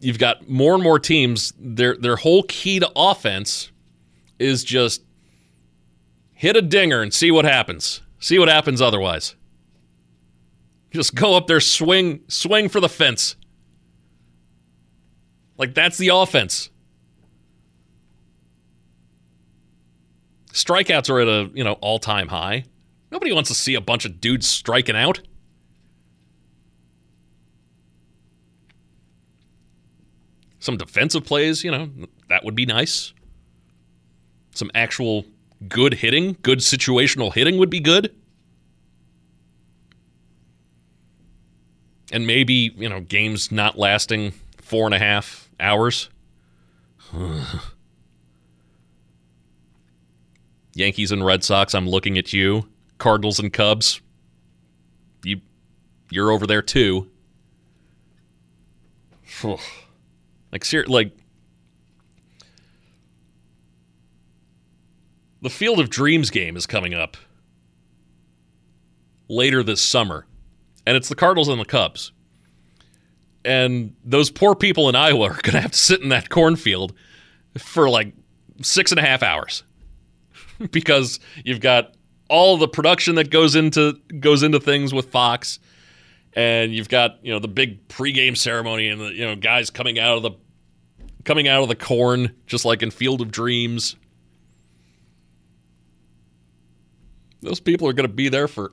[0.00, 3.70] you've got more and more teams, their their whole key to offense
[4.38, 5.02] is just
[6.32, 8.02] hit a dinger and see what happens.
[8.18, 9.36] See what happens otherwise.
[10.92, 13.36] Just go up there, swing, swing for the fence.
[15.56, 16.70] Like that's the offense.
[20.52, 22.64] Strikeouts are at a, you know, all-time high.
[23.10, 25.20] Nobody wants to see a bunch of dudes striking out.
[30.58, 31.90] Some defensive plays, you know,
[32.28, 33.14] that would be nice.
[34.54, 35.24] Some actual
[35.68, 38.14] good hitting, good situational hitting would be good.
[42.12, 46.10] And maybe, you know, games not lasting four and a half hours.
[50.74, 52.68] Yankees and Red Sox, I'm looking at you.
[52.98, 54.00] Cardinals and Cubs,
[55.24, 55.40] you
[56.10, 57.10] you're over there too.
[60.52, 61.10] like ser- like
[65.40, 67.16] the Field of Dreams game is coming up
[69.28, 70.26] later this summer,
[70.86, 72.12] and it's the Cardinals and the Cubs.
[73.44, 76.94] And those poor people in Iowa are going to have to sit in that cornfield
[77.58, 78.12] for like
[78.62, 79.64] six and a half hours
[80.70, 81.94] because you've got
[82.28, 85.58] all the production that goes into goes into things with Fox,
[86.34, 89.98] and you've got you know the big pregame ceremony and the you know guys coming
[89.98, 90.30] out of the
[91.24, 93.96] coming out of the corn just like in Field of Dreams.
[97.42, 98.72] Those people are going to be there for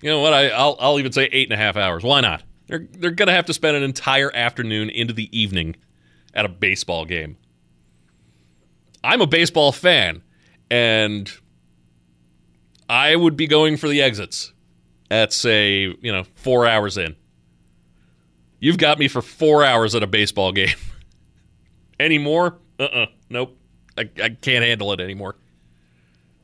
[0.00, 2.02] you know what I I'll I'll even say eight and a half hours.
[2.02, 2.42] Why not?
[2.66, 5.76] They're they're to have to spend an entire afternoon into the evening
[6.34, 7.36] at a baseball game.
[9.02, 10.22] I'm a baseball fan,
[10.70, 11.30] and
[12.88, 14.52] I would be going for the exits
[15.10, 17.16] at say, you know, four hours in.
[18.60, 20.76] You've got me for four hours at a baseball game.
[21.98, 22.58] Any more?
[22.78, 23.06] Uh-uh.
[23.28, 23.56] Nope.
[23.98, 25.36] I, I can't handle it anymore.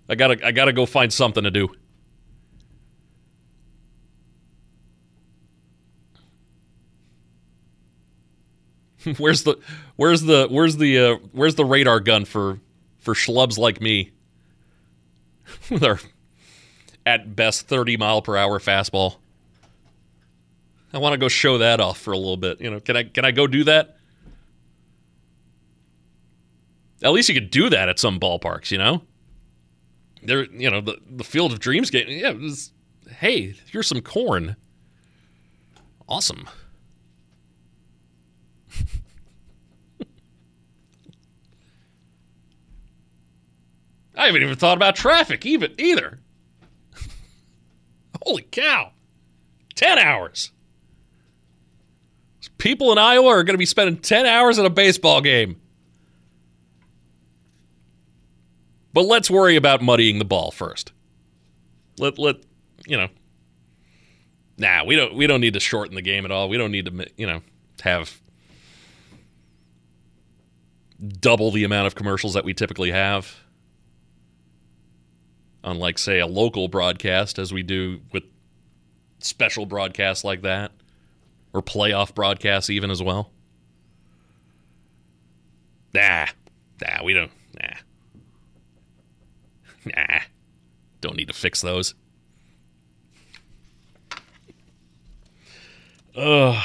[0.08, 1.68] I gotta I gotta go find something to do.
[9.18, 9.58] where's the
[9.96, 12.60] where's the where's the uh, where's the radar gun for
[12.98, 14.10] for schlubs like me
[15.70, 16.00] with our
[17.04, 19.16] at best 30 mile per hour fastball.
[20.92, 22.60] I want to go show that off for a little bit.
[22.60, 23.96] You know, can I can I go do that?
[27.02, 29.02] At least you could do that at some ballparks, you know?
[30.22, 32.72] There you know, the the Field of Dreams game, yeah, was,
[33.08, 34.56] hey, here's some corn.
[36.08, 36.48] Awesome.
[44.16, 46.18] I haven't even thought about traffic even either.
[48.24, 48.92] Holy cow.
[49.74, 50.52] 10 hours.
[52.58, 55.60] People in Iowa are going to be spending 10 hours at a baseball game.
[58.94, 60.92] But let's worry about muddying the ball first.
[61.98, 62.36] Let let
[62.86, 63.08] you know.
[64.56, 66.48] Nah, we don't we don't need to shorten the game at all.
[66.48, 67.42] We don't need to you know
[67.82, 68.18] have
[71.20, 73.36] double the amount of commercials that we typically have
[75.66, 78.22] unlike, say, a local broadcast, as we do with
[79.18, 80.70] special broadcasts like that,
[81.52, 83.30] or playoff broadcasts even as well.
[85.92, 86.26] Nah,
[86.80, 87.32] nah, we don't.
[87.60, 87.74] Nah,
[89.96, 90.20] nah,
[91.00, 91.94] don't need to fix those.
[96.16, 96.62] Ugh.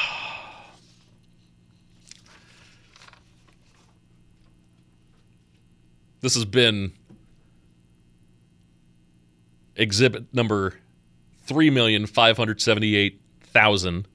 [6.21, 6.93] This has been
[9.81, 10.75] exhibit number
[11.47, 14.05] 3,578,000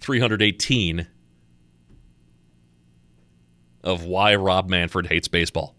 [0.00, 1.06] 318
[3.82, 5.74] of why Rob Manfred hates baseball.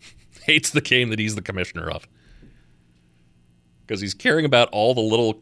[0.44, 2.06] hates the game that he's the commissioner of.
[3.86, 5.40] Because he's caring about all the little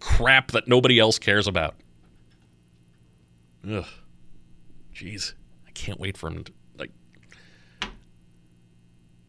[0.00, 1.74] crap that nobody else cares about.
[3.68, 3.84] Ugh.
[4.94, 5.34] Jeez.
[5.66, 6.52] I can't wait for him to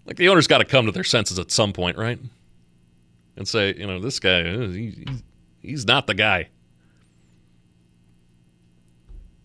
[0.07, 2.17] like the owner's got to come to their senses at some point, right?
[3.35, 5.05] And say, you know, this guy, uh, he,
[5.59, 6.49] he's not the guy.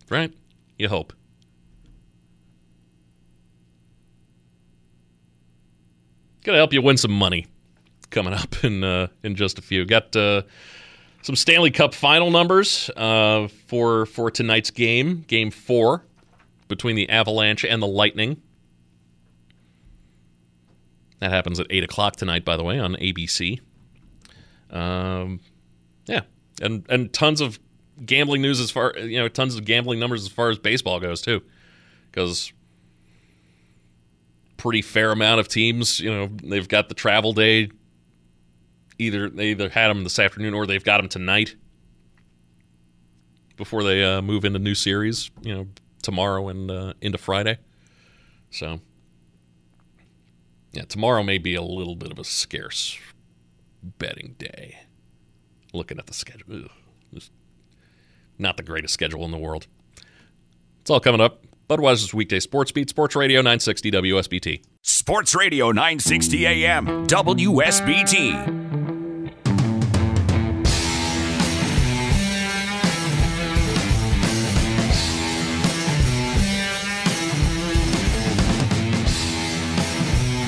[0.08, 0.32] Right?
[0.78, 1.12] You hope.
[6.44, 7.46] Gonna help you win some money
[8.10, 9.84] coming up in uh, in just a few.
[9.84, 10.42] Got uh,
[11.22, 16.04] some Stanley Cup final numbers uh, for for tonight's game, Game Four,
[16.66, 18.42] between the Avalanche and the Lightning.
[21.22, 23.60] That happens at eight o'clock tonight, by the way, on ABC.
[24.72, 25.38] Um,
[26.06, 26.22] yeah,
[26.60, 27.60] and and tons of
[28.04, 31.22] gambling news as far you know, tons of gambling numbers as far as baseball goes
[31.22, 31.40] too,
[32.10, 32.52] because
[34.56, 37.70] pretty fair amount of teams, you know, they've got the travel day.
[38.98, 41.54] Either they either had them this afternoon or they've got them tonight
[43.56, 45.30] before they uh, move into new series.
[45.42, 45.66] You know,
[46.02, 47.58] tomorrow and uh, into Friday.
[48.50, 48.80] So,
[50.72, 52.98] yeah, tomorrow may be a little bit of a scarce
[53.82, 54.78] betting day.
[55.72, 56.66] Looking at the schedule,
[57.14, 57.22] Ugh,
[58.38, 59.66] not the greatest schedule in the world.
[60.80, 61.44] It's all coming up.
[61.68, 64.62] Budweiser's weekday sports beat, Sports Radio 960 WSBT.
[64.82, 68.81] Sports Radio 960 AM, WSBT.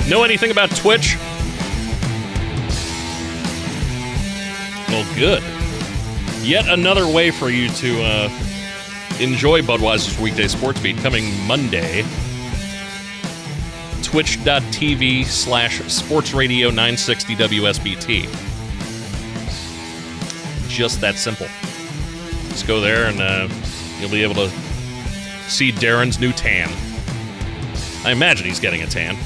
[0.09, 1.17] Know anything about Twitch?
[4.89, 5.43] Well, good.
[6.43, 8.29] Yet another way for you to uh,
[9.19, 12.03] enjoy Budweiser's weekday sports beat coming Monday.
[14.03, 18.29] Twitch.tv slash sports radio 960 WSBT.
[20.69, 21.49] Just that simple.
[22.51, 23.49] Just go there and uh,
[23.99, 24.51] you'll be able to
[25.49, 26.69] see Darren's new tan.
[28.05, 29.17] I imagine he's getting a tan.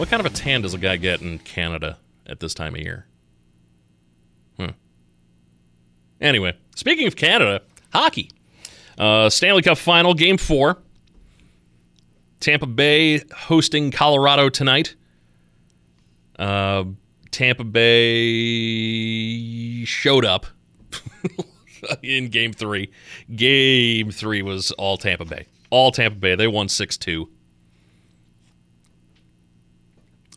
[0.00, 2.80] What kind of a tan does a guy get in Canada at this time of
[2.80, 3.04] year?
[4.56, 4.70] Hmm.
[6.22, 7.60] Anyway, speaking of Canada,
[7.92, 8.30] hockey.
[8.96, 10.78] Uh, Stanley Cup final, game four.
[12.40, 14.96] Tampa Bay hosting Colorado tonight.
[16.38, 16.84] Uh,
[17.30, 18.24] Tampa Bay
[19.84, 20.46] showed up
[22.02, 22.90] in game three.
[23.36, 25.44] Game three was all Tampa Bay.
[25.68, 26.36] All Tampa Bay.
[26.36, 27.28] They won 6 2.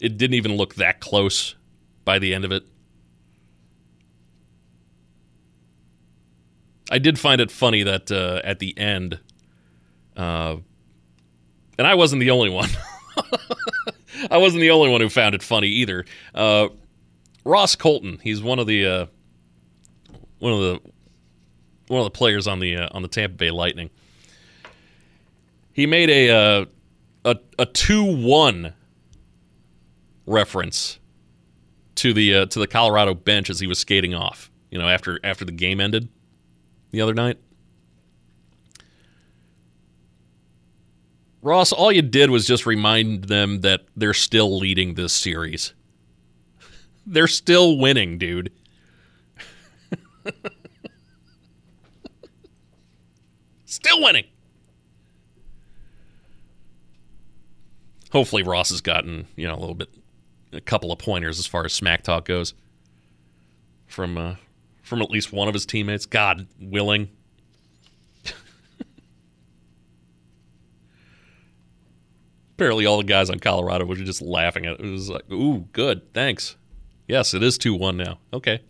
[0.04, 1.56] It didn't even look that close
[2.04, 2.64] by the end of it.
[6.92, 9.18] I did find it funny that uh, at the end,
[10.18, 10.58] uh,
[11.78, 12.68] and I wasn't the only one.
[14.30, 16.04] I wasn't the only one who found it funny either.
[16.36, 16.68] Uh,
[17.46, 19.06] Ross Colton, he's one of the uh,
[20.40, 20.80] one of the
[21.88, 23.90] one of the players on the uh, on the Tampa Bay Lightning.
[25.72, 26.66] He made a uh,
[27.24, 28.74] a a two one
[30.26, 31.00] reference
[31.96, 34.52] to the uh, to the Colorado bench as he was skating off.
[34.72, 36.10] You know, after after the game ended
[36.92, 37.38] the other night.
[41.42, 45.74] Ross, all you did was just remind them that they're still leading this series.
[47.06, 48.54] they're still winning, dude.
[53.66, 54.24] still winning.
[58.14, 59.90] Hopefully Ross has gotten, you know, a little bit
[60.54, 62.54] a couple of pointers as far as smack talk goes
[63.88, 64.36] from uh,
[64.82, 66.06] from at least one of his teammates.
[66.06, 67.10] God willing.
[72.56, 74.86] Apparently, all the guys on Colorado were just laughing at it.
[74.86, 76.56] It was like, "Ooh, good, thanks."
[77.08, 78.20] Yes, it is two one now.
[78.32, 78.62] Okay.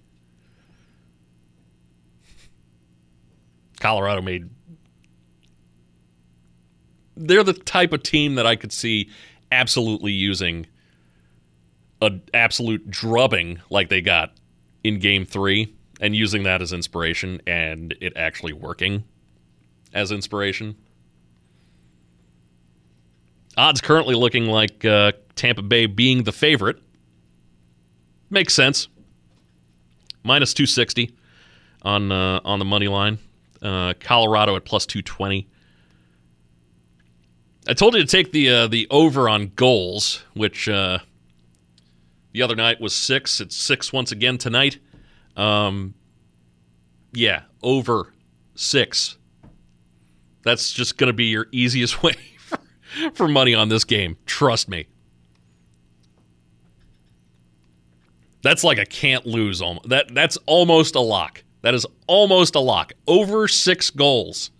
[3.79, 4.49] Colorado made.
[7.15, 9.09] They're the type of team that I could see
[9.51, 10.65] absolutely using
[12.03, 14.33] an absolute drubbing like they got
[14.83, 19.03] in game three and using that as inspiration and it actually working
[19.93, 20.75] as inspiration.
[23.55, 26.81] Odds currently looking like uh, Tampa Bay being the favorite.
[28.29, 28.87] Makes sense.
[30.23, 31.15] Minus 260
[31.83, 33.19] on uh, on the money line.
[33.61, 35.47] Uh, Colorado at plus 220.
[37.67, 40.99] I told you to take the uh, the over on goals, which uh,
[42.33, 43.39] The other night was six.
[43.39, 44.79] It's six once again tonight.
[45.37, 45.93] Um,
[47.13, 48.11] yeah, over
[48.55, 49.17] six.
[50.43, 52.15] That's just going to be your easiest way
[53.13, 54.17] for, money on this game.
[54.25, 54.87] Trust me.
[58.41, 59.61] That's like a can't lose.
[59.85, 61.43] That that's almost a lock.
[61.61, 62.91] That is almost a lock.
[63.07, 64.51] Over six goals.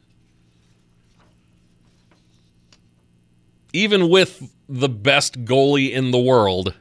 [3.74, 6.76] Even with the best goalie in the world,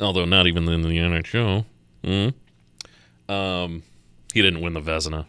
[0.00, 1.64] although not even in the NHL,
[2.02, 2.34] mm,
[3.32, 3.82] um,
[4.32, 5.26] he didn't win the Vezina.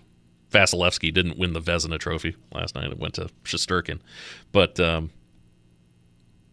[0.52, 2.92] Vasilevskiy didn't win the Vezina trophy last night.
[2.92, 4.00] It went to Shesterkin.
[4.52, 5.12] But um,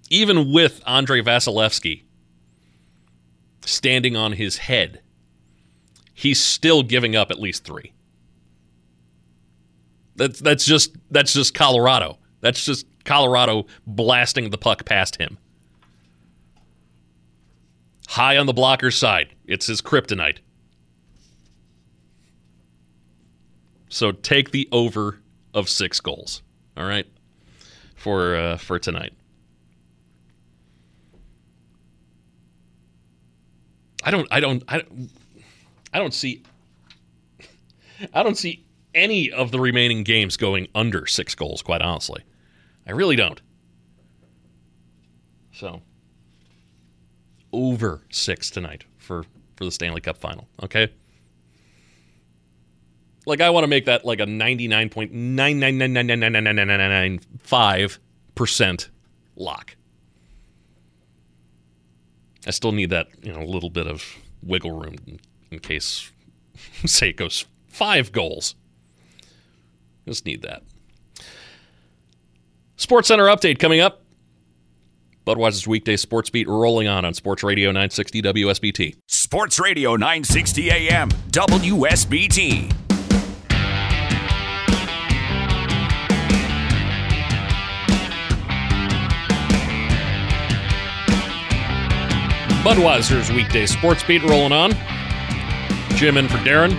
[0.08, 2.02] even with Andrei Vasilevskiy
[3.64, 5.00] standing on his head,
[6.14, 7.92] he's still giving up at least three.
[10.16, 12.18] That's that's just that's just Colorado.
[12.40, 15.38] That's just Colorado blasting the puck past him.
[18.08, 19.34] High on the blocker side.
[19.46, 20.38] It's his kryptonite.
[23.90, 25.20] So take the over
[25.52, 26.42] of six goals.
[26.76, 27.06] All right,
[27.96, 29.12] for uh, for tonight.
[34.02, 34.26] I don't.
[34.30, 34.64] I don't.
[34.68, 35.10] I don't,
[35.92, 36.42] I don't see.
[38.14, 41.60] I don't see any of the remaining games going under six goals.
[41.60, 42.22] Quite honestly,
[42.86, 43.40] I really don't.
[45.52, 45.82] So
[47.52, 49.24] over six tonight for
[49.56, 50.48] for the Stanley Cup final.
[50.62, 50.92] Okay.
[53.26, 56.06] Like I want to make that like a ninety nine point nine nine nine nine
[56.06, 57.98] nine nine nine nine nine nine five
[58.34, 58.88] percent
[59.36, 59.76] lock.
[62.46, 64.04] I still need that you know a little bit of
[64.42, 64.96] wiggle room
[65.50, 66.10] in case
[66.86, 68.54] say it goes five goals.
[70.06, 70.62] Just need that.
[72.76, 74.02] Sports Center update coming up.
[75.28, 78.96] Budweiser's weekday sports beat rolling on on Sports Radio 960 WSBT.
[79.08, 82.72] Sports Radio 960 AM WSBT.
[92.64, 94.72] Budweiser's weekday sports beat rolling on.
[95.90, 96.72] Jim in for Darren.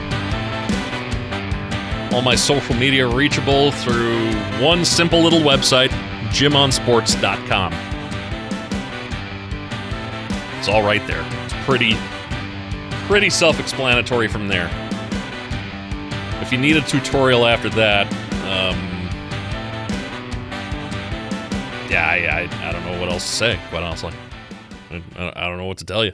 [2.12, 5.90] All my social media reachable through one simple little website,
[6.32, 7.99] jimonsports.com.
[10.60, 11.26] It's all right there.
[11.46, 11.96] It's pretty,
[13.08, 14.70] pretty self-explanatory from there.
[16.42, 18.12] If you need a tutorial after that,
[18.44, 18.78] um,
[21.90, 24.12] yeah, I, I, I don't know what else to say, quite honestly.
[24.92, 26.12] I, I don't know what to tell you.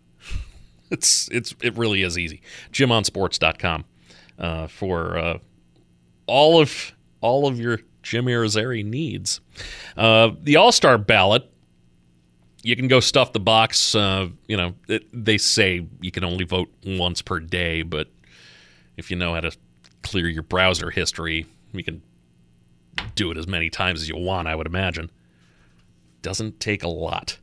[0.90, 2.42] it's it's it really is easy.
[2.72, 3.84] JimOnSports.com
[4.38, 5.38] uh, for uh,
[6.26, 6.92] all of
[7.22, 9.40] all of your Jim Irizarry needs.
[9.96, 11.50] Uh, the All Star ballot.
[12.66, 13.94] You can go stuff the box.
[13.94, 18.08] Uh, you know it, they say you can only vote once per day, but
[18.96, 19.52] if you know how to
[20.02, 22.02] clear your browser history, you can
[23.14, 24.48] do it as many times as you want.
[24.48, 25.12] I would imagine.
[26.22, 27.38] Doesn't take a lot.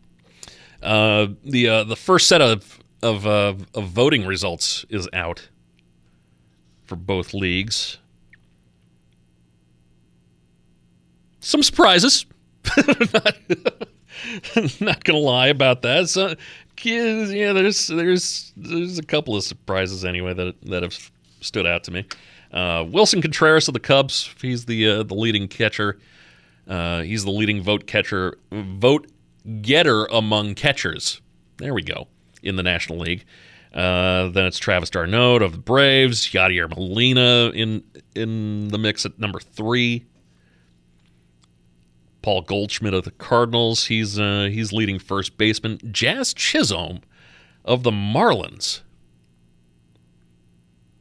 [0.82, 5.48] Uh, the uh, the first set of of, uh, of voting results is out
[6.84, 7.98] for both leagues.
[11.40, 12.26] Some surprises.
[14.80, 16.10] not, gonna lie about that.
[16.10, 16.36] So,
[16.82, 21.12] yeah, there's there's there's a couple of surprises anyway that that have
[21.42, 22.06] stood out to me.
[22.52, 24.34] Uh, Willson Contreras of the Cubs.
[24.42, 26.00] He's the uh, the leading catcher.
[26.68, 29.08] Uh, he's the leading vote catcher, vote
[29.62, 31.22] getter among catchers.
[31.58, 32.08] There we go
[32.42, 33.26] in the National League.
[33.74, 37.84] Uh, then it's Travis d'Arnaud of the Braves, Yadier Molina in
[38.16, 40.06] in the mix at number three.
[42.24, 45.78] Paul Goldschmidt of the Cardinals, he's uh, he's leading first baseman.
[45.92, 47.02] Jazz Chisholm
[47.64, 48.82] of the Marlins,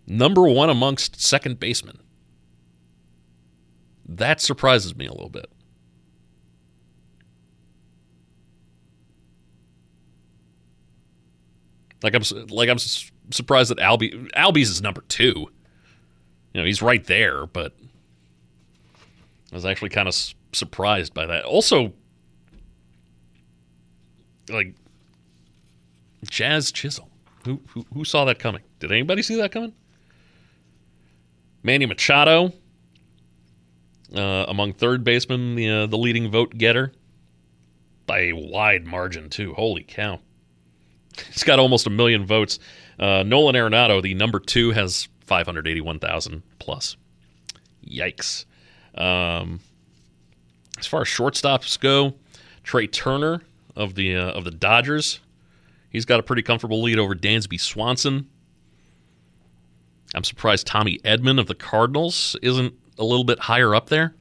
[0.06, 2.00] number one amongst second basemen.
[4.04, 5.50] That surprises me a little bit.
[12.02, 12.78] Like I'm like I'm
[13.30, 15.46] surprised that Albie Albies is number two.
[16.52, 17.76] You know, he's right there, but
[19.52, 20.14] I was actually kind of
[20.52, 21.44] surprised by that.
[21.44, 21.92] Also,
[24.48, 24.74] like
[26.28, 27.08] Jazz Chisholm,
[27.44, 28.62] who, who who saw that coming?
[28.78, 29.72] Did anybody see that coming?
[31.62, 32.52] Manny Machado,
[34.14, 36.92] uh, among third basemen, the uh, the leading vote getter
[38.06, 39.54] by a wide margin too.
[39.54, 40.20] Holy cow!
[41.32, 42.58] He's got almost a million votes.
[42.98, 46.96] Uh, Nolan Arenado, the number two, has 581,000 plus.
[47.86, 48.44] Yikes.
[48.94, 49.60] Um,
[50.82, 52.14] as far as shortstops go,
[52.64, 53.42] Trea Turner
[53.76, 55.20] of the uh, of the Dodgers.
[55.90, 58.28] He's got a pretty comfortable lead over Dansby Swanson.
[60.12, 64.16] I'm surprised Tommy Edman of the Cardinals isn't a little bit higher up there.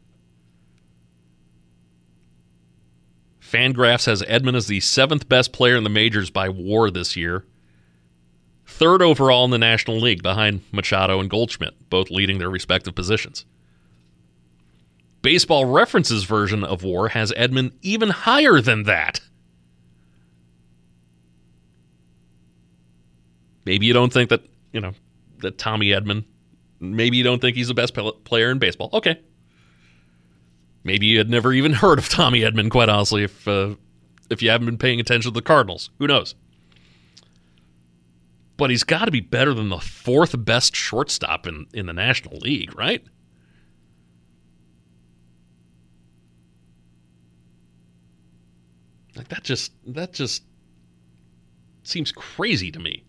[3.42, 7.44] Fangraphs has Edman as the seventh best player in the majors by WAR this year.
[8.68, 13.46] Third overall in the National League behind Machado and Goldschmidt, both leading their respective positions.
[15.22, 19.22] Baseball References version of WAR has Edman even higher than that.
[23.66, 24.44] Maybe you don't think that,
[24.74, 24.94] you know,
[25.40, 26.26] that Tommy Edman,
[26.80, 27.94] maybe you don't think he's the best
[28.24, 28.90] player in baseball.
[28.94, 29.20] Okay.
[30.84, 33.76] Maybe you had never even heard of Tommy Edman, quite honestly, if uh,
[34.32, 35.92] if you haven't been paying attention to the Cardinals.
[36.00, 36.34] Who knows?
[38.58, 42.38] But he's got to be better than the fourth best shortstop in, in the National
[42.38, 43.04] League, right?
[49.22, 50.42] Like that just that just
[51.84, 53.04] seems crazy to me.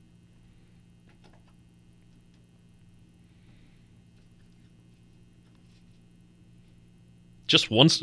[7.52, 8.02] just once.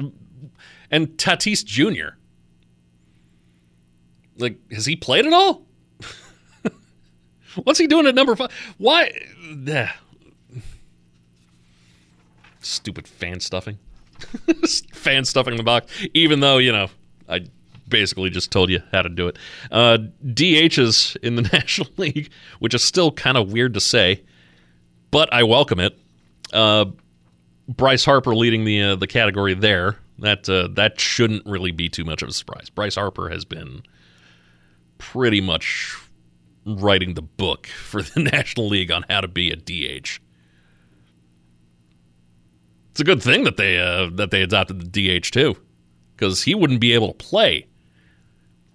[0.92, 2.16] And Tatis Jr.
[4.38, 5.66] Like, has he played at all?
[7.64, 8.52] What's he doing at number five?
[8.78, 9.12] Why?
[12.62, 13.80] Stupid fan stuffing.
[14.94, 15.92] fan stuffing the box.
[16.14, 16.90] Even though, you know,
[17.28, 17.46] I
[17.90, 19.38] basically just told you how to do it.
[19.72, 22.30] Uh, DHs in the National League,
[22.60, 24.24] which is still kind of weird to say,
[25.12, 25.98] but I welcome it.
[26.54, 26.86] Uh,
[27.68, 29.98] Bryce Harper leading the uh, the category there.
[30.20, 32.70] That uh, that shouldn't really be too much of a surprise.
[32.70, 33.84] Bryce Harper has been
[34.98, 35.98] pretty much
[36.66, 40.20] writing the book for the National League on how to be a DH.
[42.92, 45.56] It's a good thing that they uh, that they adopted the DH too,
[46.16, 47.69] because he wouldn't be able to play.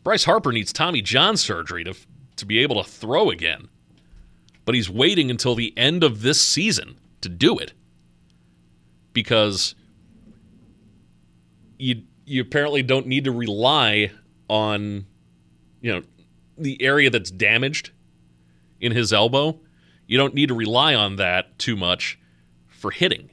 [0.05, 1.95] Bryce Harper needs Tommy John surgery to
[2.37, 3.69] to be able to throw again,
[4.65, 7.73] but he's waiting until the end of this season to do it
[9.15, 9.75] because
[11.79, 14.11] you you apparently don't need to rely
[14.49, 15.07] on
[15.81, 16.03] you know
[16.59, 17.91] the area that's damaged
[18.81, 19.59] in his elbow.
[20.07, 22.19] You don't need to rely on that too much
[22.69, 23.31] for hitting.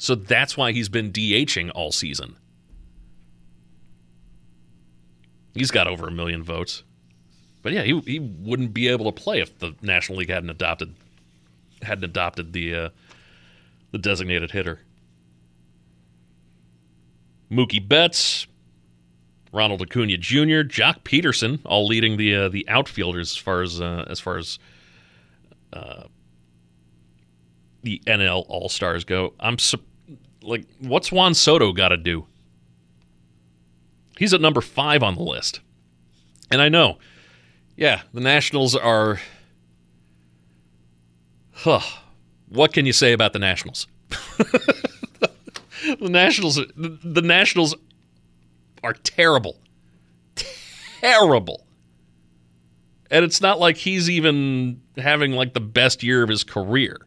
[0.00, 2.36] So that's why he's been DHing all season.
[5.54, 6.82] He's got over a million votes.
[7.62, 10.94] But yeah, he, he wouldn't be able to play if the National League hadn't adopted
[11.82, 12.88] hadn't adopted the uh,
[13.92, 14.80] the designated hitter.
[17.50, 18.46] Mookie Betts,
[19.52, 24.04] Ronald Acuna Jr., Joc Pederson, all leading the uh, the outfielders as far as uh,
[24.08, 24.58] as far as
[25.72, 26.04] uh,
[27.82, 29.34] the NL All Stars go.
[29.40, 29.78] I'm su-
[30.42, 32.26] like, what's Juan Soto got to do?
[34.18, 35.60] He's at number five on the list,
[36.50, 36.98] and I know,
[37.76, 39.20] yeah, the Nationals are.
[41.52, 41.80] Huh
[42.54, 43.86] what can you say about the Nationals?
[44.38, 45.30] the
[46.00, 47.74] Nationals, the Nationals
[48.82, 49.56] are terrible,
[51.00, 51.66] terrible,
[53.10, 56.98] and it's not like he's even having like the best year of his career.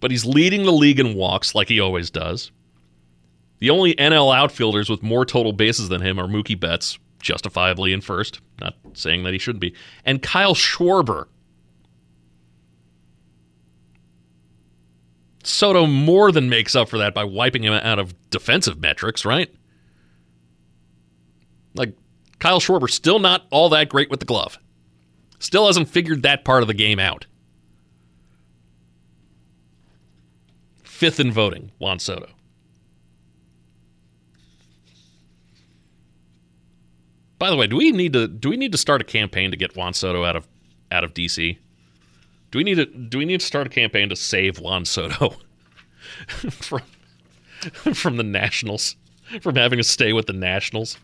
[0.00, 2.52] But he's leading the league in walks like he always does.
[3.58, 8.00] The only NL outfielders with more total bases than him are Mookie Betts, justifiably in
[8.00, 11.26] first, not saying that he shouldn't be, and Kyle Schwarber,
[15.48, 19.52] Soto more than makes up for that by wiping him out of defensive metrics, right?
[21.74, 21.96] Like
[22.38, 24.58] Kyle Schwarber still not all that great with the glove.
[25.38, 27.26] Still hasn't figured that part of the game out.
[30.82, 32.28] Fifth in voting, Juan Soto.
[37.38, 39.56] By the way, do we need to do we need to start a campaign to
[39.56, 40.48] get Juan Soto out of
[40.90, 41.58] out of DC?
[42.50, 45.36] Do we need to do we need to start a campaign to save Juan Soto
[46.50, 46.82] from
[47.94, 48.96] from the Nationals
[49.40, 50.98] from having to stay with the Nationals?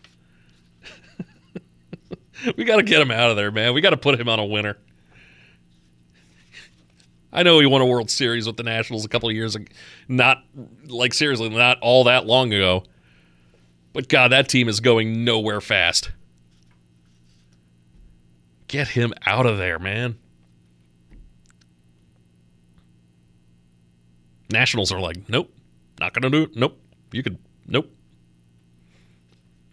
[2.57, 3.73] we got to get him out of there, man.
[3.73, 4.77] We got to put him on a winner.
[7.31, 9.65] I know he won a World Series with the Nationals a couple of years ago.
[10.07, 10.43] Not
[10.87, 12.83] like seriously, not all that long ago.
[13.91, 16.11] But God, that team is going nowhere fast.
[18.67, 20.17] Get him out of there, man.
[24.51, 25.53] Nationals are like, nope,
[25.99, 26.55] not going to do it.
[26.55, 26.79] Nope.
[27.11, 27.37] You could,
[27.67, 27.91] nope.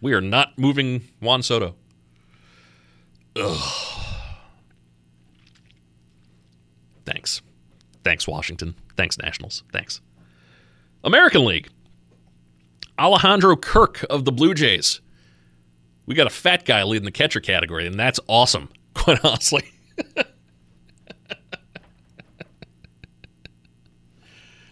[0.01, 1.75] We are not moving Juan Soto.
[3.35, 4.03] Ugh.
[7.05, 7.41] Thanks.
[8.03, 8.75] Thanks, Washington.
[8.97, 9.63] Thanks, Nationals.
[9.71, 10.01] Thanks.
[11.03, 11.69] American League.
[12.99, 15.01] Alejandro Kirk of the Blue Jays.
[16.05, 18.69] We got a fat guy leading the catcher category, and that's awesome,
[19.03, 19.63] quite honestly.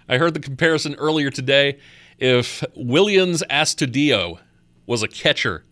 [0.07, 1.79] I heard the comparison earlier today.
[2.17, 4.39] If Willians Astudillo
[4.85, 5.65] was a catcher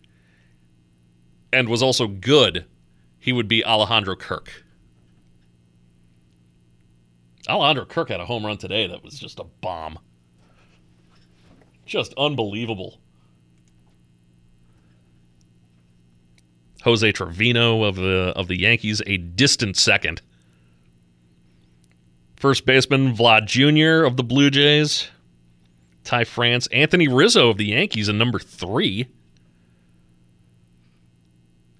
[1.50, 2.66] and was also good,
[3.18, 4.64] he would be Alejandro Kirk.
[7.48, 9.98] Alejandro Kirk had a home run today that was just a bomb.
[11.86, 13.00] Just unbelievable.
[16.84, 20.22] Jose Trevino of the of the Yankees, a distant second.
[22.36, 24.06] First baseman Vlad Jr.
[24.06, 25.08] of the Blue Jays.
[26.04, 26.66] Ty France.
[26.68, 29.06] Anthony Rizzo of the Yankees in number three.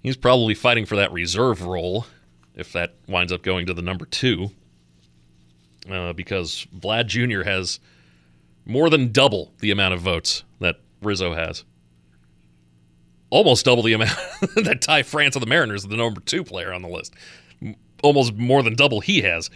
[0.03, 2.07] He's probably fighting for that reserve role
[2.55, 4.51] if that winds up going to the number two.
[5.91, 7.43] Uh, because Vlad Jr.
[7.49, 7.81] has
[8.67, 11.65] more than double the amount of votes that Rizzo has.
[13.31, 14.19] Almost double the amount
[14.57, 17.15] that Ty France of the Mariners, the number two player on the list.
[18.03, 19.51] Almost more than double he has.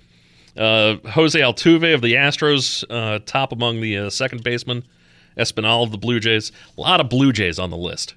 [0.57, 4.85] Uh, Jose Altuve of the Astros, uh, top among the uh, second baseman.
[5.37, 6.53] Espinal of the Blue Jays.
[6.79, 8.15] A lot of Blue Jays on the list,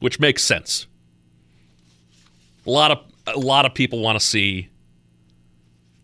[0.00, 0.86] which makes sense.
[2.66, 4.68] A lot of a lot of people want to see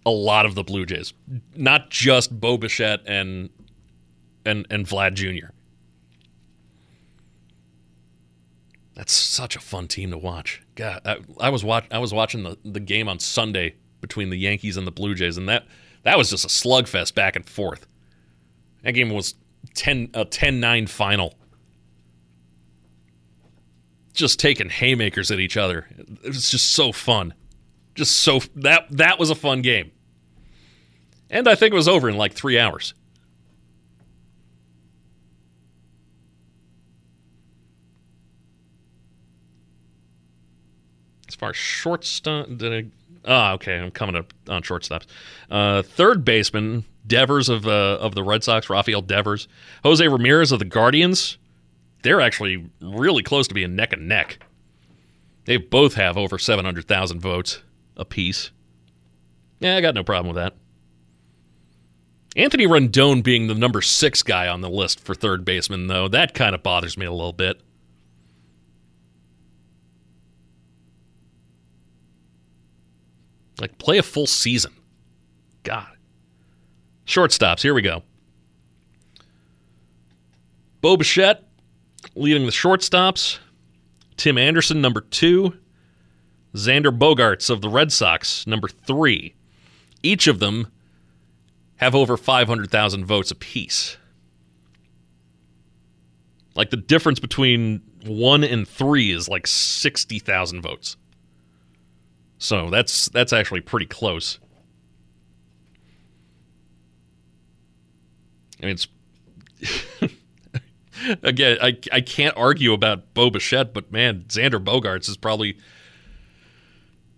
[0.05, 1.13] a lot of the Blue Jays,
[1.55, 3.51] not just Bo Bichette and
[4.45, 5.53] and and Vlad Jr.
[9.03, 10.63] That's such a fun team to watch.
[10.77, 14.37] God, I, I was watch I was watching the, the game on Sunday between the
[14.37, 15.67] Yankees and the Blue Jays, and that
[16.05, 17.89] that was just a slugfest back and forth.
[18.85, 19.35] That game was
[19.75, 21.35] 10 a 10-9 final.
[24.13, 25.89] Just taking haymakers at each other.
[26.23, 27.35] It was just so fun.
[27.97, 29.91] Just so that that was a fun game.
[31.29, 32.95] And I think it was over in like 3 hours.
[41.32, 42.85] As far I
[43.25, 43.77] Ah, okay.
[43.77, 45.07] I'm coming up on shortstops.
[45.51, 49.49] Uh, third baseman Devers of uh, of the Red Sox, Rafael Devers,
[49.83, 51.39] Jose Ramirez of the Guardians.
[52.03, 54.39] They're actually really close to being neck and neck.
[55.45, 57.63] They both have over 700,000 votes
[57.97, 58.51] apiece.
[59.59, 60.55] Yeah, I got no problem with that.
[62.37, 66.35] Anthony Rendon being the number six guy on the list for third baseman, though, that
[66.35, 67.61] kind of bothers me a little bit.
[73.63, 74.73] Like, play a full season.
[75.63, 75.87] God.
[77.07, 78.03] Shortstops, here we go.
[80.81, 81.45] Bo Bichette
[82.17, 83.39] leading the shortstops.
[84.17, 85.57] Tim Anderson, number two.
[86.55, 89.37] Xander Bogaerts of the Red Sox, number three.
[90.03, 90.67] Each of them
[91.77, 93.97] have over 500,000 votes apiece.
[96.57, 100.97] Like the difference between one and three is like 60,000 votes.
[102.43, 104.41] So that's that's actually pretty close.
[108.61, 108.89] I mean, it's
[111.23, 115.57] again, I I can't argue about Bo Bichette, but man, Xander Bogaerts is probably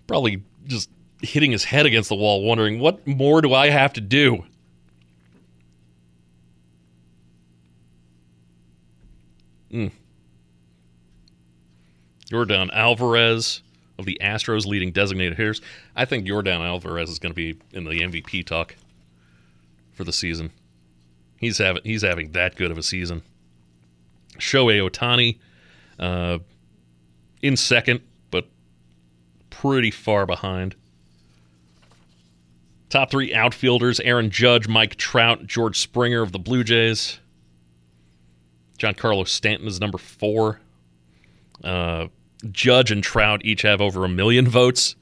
[0.06, 0.90] probably just
[1.22, 4.44] hitting his head against the wall, wondering what more do I have to do.
[9.72, 9.90] Mm.
[12.30, 13.62] Yordan Alvarez
[13.98, 15.60] of the Astros leading designated hitters.
[15.94, 18.76] I think Yordan Alvarez is going to be in the MVP talk
[19.92, 20.50] for the season.
[21.36, 23.22] He's having he's having that good of a season.
[24.38, 25.38] Shohei Ohtani
[25.98, 26.38] uh,
[27.42, 28.48] in second, but
[29.50, 30.74] pretty far behind.
[32.88, 37.18] Top three outfielders Aaron Judge, Mike Trout, George Springer of the Blue Jays.
[38.78, 40.60] Giancarlo Stanton is number four.
[41.62, 42.08] Uh,
[42.52, 44.96] Judge and Trout each have over a million votes.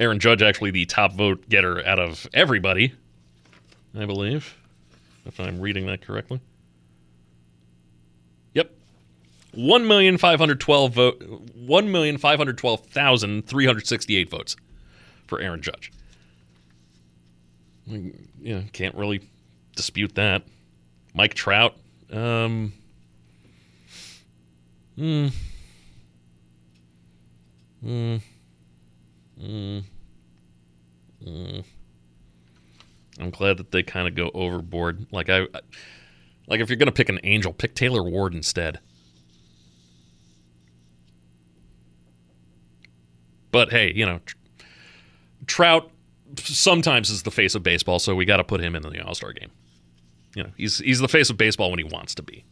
[0.00, 2.92] Aaron Judge actually the top vote getter out of everybody,
[3.96, 4.56] I believe,
[5.24, 6.40] if I'm reading that correctly.
[8.54, 8.72] Yep,
[9.52, 11.22] one million five hundred twelve vote,
[11.54, 14.56] one million five hundred twelve thousand three hundred sixty-eight votes
[15.26, 15.92] for Aaron Judge.
[17.86, 19.20] Yeah, can't really
[19.76, 20.42] dispute that.
[21.14, 21.76] Mike Trout,
[22.10, 22.72] um,
[24.96, 25.02] hmm.
[25.26, 25.32] Mm.
[33.34, 35.06] glad that they kind of go overboard.
[35.10, 35.46] Like I,
[36.46, 38.80] like if you're gonna pick an angel, pick Taylor Ward instead.
[43.50, 44.20] But hey, you know,
[45.46, 45.90] Trout
[46.40, 49.14] sometimes is the face of baseball, so we got to put him in the All
[49.14, 49.50] Star game.
[50.34, 52.44] You know, he's he's the face of baseball when he wants to be.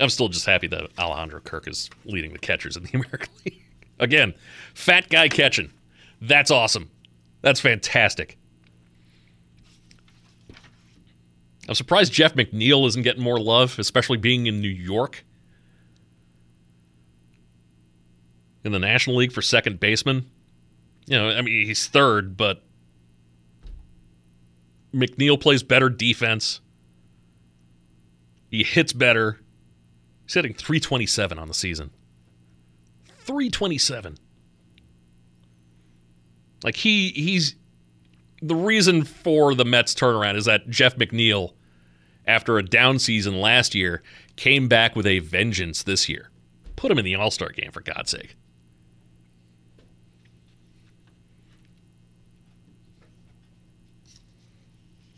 [0.00, 3.62] I'm still just happy that Alejandro Kirk is leading the catchers in the American League.
[3.98, 4.34] Again,
[4.74, 5.72] fat guy catching.
[6.20, 6.90] That's awesome.
[7.42, 8.38] That's fantastic.
[11.68, 15.24] I'm surprised Jeff McNeil isn't getting more love, especially being in New York.
[18.64, 20.30] In the National League for second baseman.
[21.06, 22.62] You know, I mean, he's third, but
[24.94, 26.60] McNeil plays better defense.
[28.50, 29.38] He hits better.
[30.24, 31.90] He's hitting 327 on the season.
[33.28, 34.16] 327.
[36.64, 37.54] Like he he's
[38.40, 41.52] the reason for the Mets turnaround is that Jeff McNeil,
[42.26, 44.02] after a down season last year,
[44.36, 46.30] came back with a vengeance this year.
[46.74, 48.34] Put him in the All Star game for God's sake.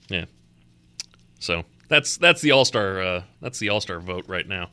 [0.08, 0.24] Yeah.
[1.38, 4.70] So that's that's the All Star uh, that's the All Star vote right now.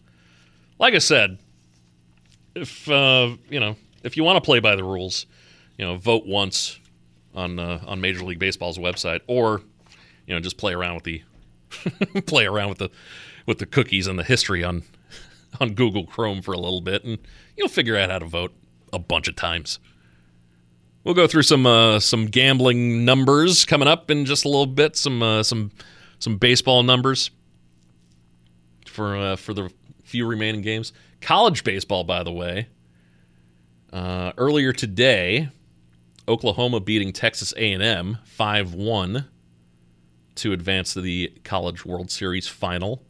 [0.79, 1.37] Like I said,
[2.61, 5.25] if uh, you know if you want to play by the rules,
[5.77, 6.79] you know, vote once
[7.35, 9.61] on uh, on Major League Baseball's website, or
[10.25, 11.21] you know, just play around with the
[12.21, 12.89] play around with the
[13.45, 14.83] with the cookies and the history on
[15.59, 17.19] on Google Chrome for a little bit, and
[17.55, 18.53] you'll figure out how to vote
[18.93, 19.79] a bunch of times.
[21.03, 24.95] We'll go through some uh, some gambling numbers coming up in just a little bit.
[24.95, 25.71] Some uh, some
[26.19, 27.31] some baseball numbers
[28.85, 29.71] for uh, for the
[30.07, 30.93] few remaining games.
[31.21, 32.67] College baseball, by the way.
[33.91, 35.49] Uh, earlier today,
[36.27, 39.25] Oklahoma beating Texas A&M 5-1
[40.35, 43.03] to advance to the College World Series final.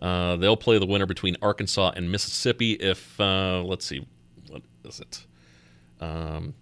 [0.00, 2.72] Uh, they'll play the winner between Arkansas and Mississippi.
[2.72, 4.06] If uh, let's see,
[4.48, 5.26] what is it?
[6.00, 6.54] Um,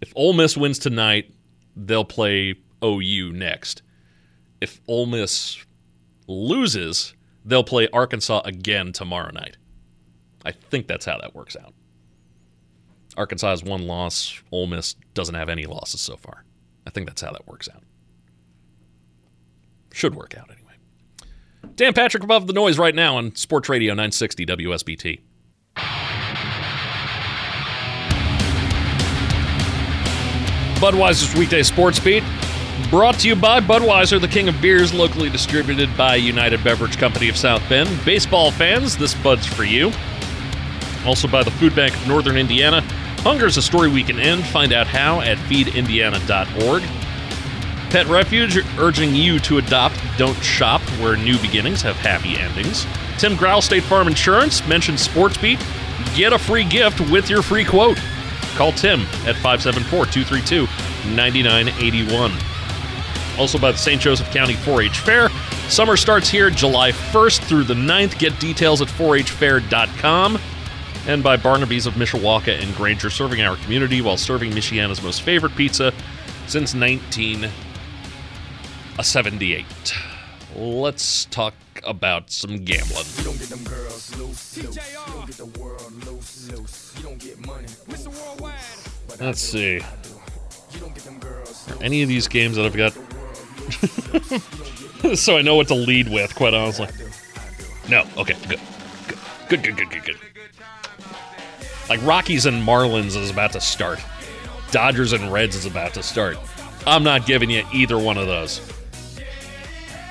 [0.00, 1.32] if Ole Miss wins tonight,
[1.76, 3.82] they'll play OU next.
[4.60, 5.64] If Ole Miss
[6.26, 7.14] loses,
[7.44, 9.56] they'll play Arkansas again tomorrow night.
[10.44, 11.74] I think that's how that works out.
[13.16, 14.40] Arkansas has one loss.
[14.52, 16.44] Ole Miss doesn't have any losses so far.
[16.86, 17.82] I think that's how that works out.
[19.92, 21.74] Should work out anyway.
[21.76, 25.20] Dan Patrick above the noise right now on Sports Radio 960 WSBT.
[30.80, 32.24] Budweiser's weekday sports beat
[32.88, 37.28] brought to you by Budweiser, the king of beers, locally distributed by United Beverage Company
[37.28, 37.88] of South Bend.
[38.04, 39.90] Baseball fans, this Bud's for you.
[41.04, 42.80] Also by the Food Bank of Northern Indiana.
[43.22, 44.46] Hunger is a story we can end.
[44.46, 46.82] Find out how at feedindiana.org.
[47.90, 52.86] Pet Refuge urging you to adopt, don't shop, where new beginnings have happy endings.
[53.18, 55.58] Tim Growl State Farm Insurance mentioned SportsBeat.
[56.16, 57.98] Get a free gift with your free quote.
[58.54, 60.66] Call Tim at 574 232
[61.14, 62.49] 9981.
[63.38, 64.00] Also by the St.
[64.00, 65.28] Joseph County 4 H Fair.
[65.68, 68.18] Summer starts here July 1st through the 9th.
[68.18, 70.38] Get details at 4hfair.com.
[71.06, 75.56] And by Barnaby's of Mishawaka and Granger, serving our community while serving Michiana's most favorite
[75.56, 75.92] pizza
[76.46, 79.64] since 1978.
[80.56, 81.54] Let's talk
[81.84, 83.04] about some gambling.
[89.18, 89.80] Let's see.
[89.80, 89.86] Are
[91.82, 92.92] any of these games that I've got.
[95.14, 96.88] so I know what to lead with, quite honestly.
[97.88, 98.06] No.
[98.16, 98.60] Okay, good.
[99.48, 100.18] Good, good, good, good, good.
[101.88, 104.00] Like Rockies and Marlins is about to start.
[104.70, 106.38] Dodgers and Reds is about to start.
[106.86, 108.60] I'm not giving you either one of those.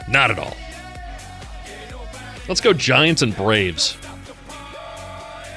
[0.10, 0.58] Not at all.
[2.48, 3.96] Let's go Giants and Braves.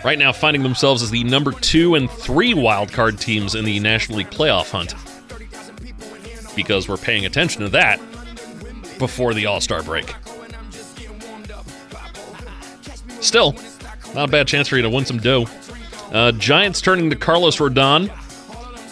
[0.05, 4.19] Right now, finding themselves as the number two and three wildcard teams in the National
[4.19, 4.95] League playoff hunt.
[6.55, 7.99] Because we're paying attention to that
[8.99, 10.15] before the All Star break.
[13.21, 13.55] Still,
[14.15, 15.47] not a bad chance for you to win some dough.
[16.13, 18.11] Uh, Giants turning to Carlos Rodon.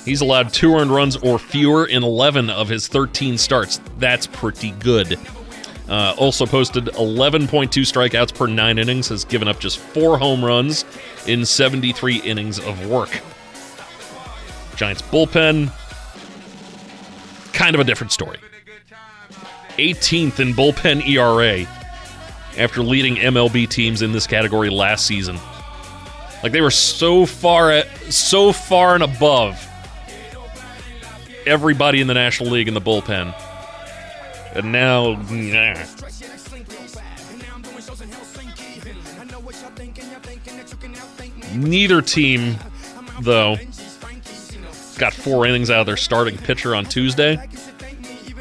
[0.04, 3.80] He's allowed two earned runs or fewer in 11 of his 13 starts.
[3.98, 5.18] That's pretty good.
[5.88, 10.84] Uh, also posted 11.2 strikeouts per nine innings, has given up just four home runs
[11.26, 13.10] in 73 innings of work.
[14.76, 15.70] Giants bullpen,
[17.60, 18.38] kind of a different story.
[19.76, 21.66] 18th in bullpen ERA
[22.56, 25.38] after leading MLB teams in this category last season.
[26.42, 29.62] Like they were so far at, so far and above
[31.46, 33.34] everybody in the National League in the bullpen.
[34.54, 35.84] And now, nah.
[41.54, 42.56] Neither team,
[43.20, 43.58] though,
[45.00, 47.48] got four innings out of their starting pitcher on Tuesday.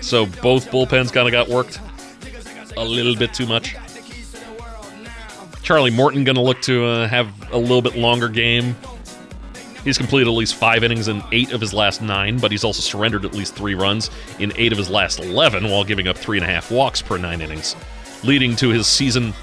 [0.02, 1.80] So both bullpens kind of got worked
[2.78, 3.76] a little bit too much.
[5.64, 8.76] Charlie Morton going to look to uh, have a little bit longer game.
[9.84, 12.82] He's completed at least five innings in eight of his last nine, but he's also
[12.82, 16.38] surrendered at least three runs in eight of his last 11 while giving up three
[16.38, 17.76] and a half walks per nine innings,
[18.24, 19.34] leading to his season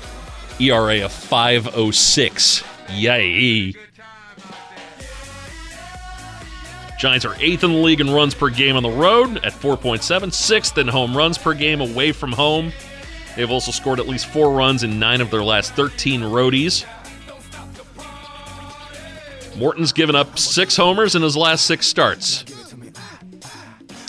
[0.61, 2.65] ERA of 506.
[2.91, 3.75] Yay.
[6.99, 10.33] Giants are eighth in the league in runs per game on the road at 4.7,
[10.33, 12.73] sixth in home runs per game away from home.
[13.37, 16.87] They've also scored at least four runs in nine of their last 13 roadies.
[19.57, 22.45] Morton's given up six homers in his last six starts.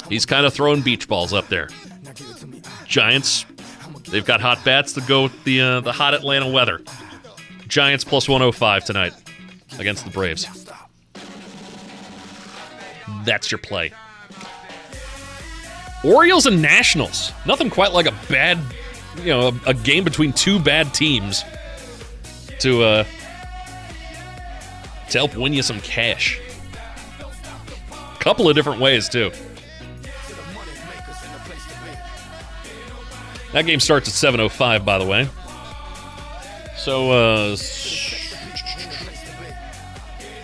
[0.10, 1.70] He's kind of throwing beach balls up there.
[2.86, 3.46] Giants,
[4.10, 6.82] they've got hot bats to go with the uh, the hot Atlanta weather.
[7.68, 9.14] Giants plus 105 tonight
[9.78, 10.66] against the Braves.
[13.28, 13.91] That's your play.
[16.03, 17.34] Orioles and Nationals.
[17.45, 18.57] Nothing quite like a bad,
[19.17, 21.43] you know, a, a game between two bad teams
[22.59, 23.03] to uh,
[25.09, 26.39] to help win you some cash.
[28.19, 29.32] Couple of different ways, too.
[33.51, 35.28] That game starts at 7.05, by the way.
[36.78, 37.55] So, uh,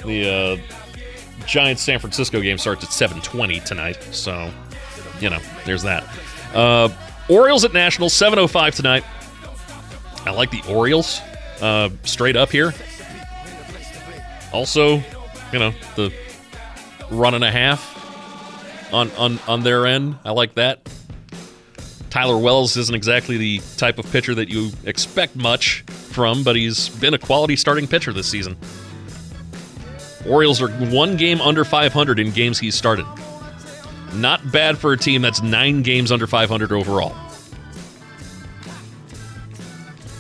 [0.05, 0.82] the uh,
[1.45, 4.01] Giants San Francisco game starts at 7.20 tonight.
[4.11, 4.51] So,
[5.19, 6.03] you know, there's that.
[6.53, 6.89] Uh,
[7.29, 9.03] Orioles at Nationals, 7.05 tonight.
[10.25, 11.19] I like the Orioles
[11.61, 12.73] uh, straight up here.
[14.51, 15.01] Also,
[15.51, 16.13] you know, the
[17.09, 17.93] run and a half
[18.93, 20.17] on on on their end.
[20.23, 20.87] I like that.
[22.09, 26.89] Tyler Wells isn't exactly the type of pitcher that you expect much from, but he's
[26.89, 28.55] been a quality starting pitcher this season.
[30.27, 33.05] Orioles are one game under 500 in games he's started.
[34.13, 37.15] Not bad for a team that's nine games under 500 overall.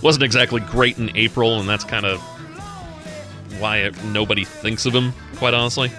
[0.01, 2.19] Wasn't exactly great in April, and that's kind of
[3.59, 5.91] why nobody thinks of him, quite honestly.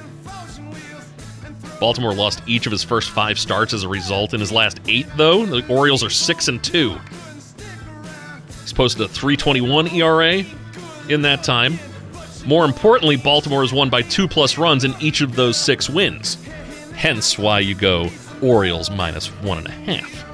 [1.80, 4.34] Baltimore lost each of his first five starts as a result.
[4.34, 6.96] In his last eight, though, the Orioles are six and two.
[8.62, 10.44] He's posted a 3.21 ERA
[11.12, 11.78] in that time.
[12.46, 16.36] More importantly, Baltimore has won by two plus runs in each of those six wins.
[16.94, 18.10] Hence, why you go
[18.42, 20.24] Orioles minus one and a half.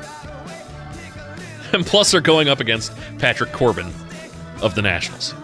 [1.72, 3.92] And plus, they're going up against Patrick Corbin
[4.61, 5.34] of the Nationals.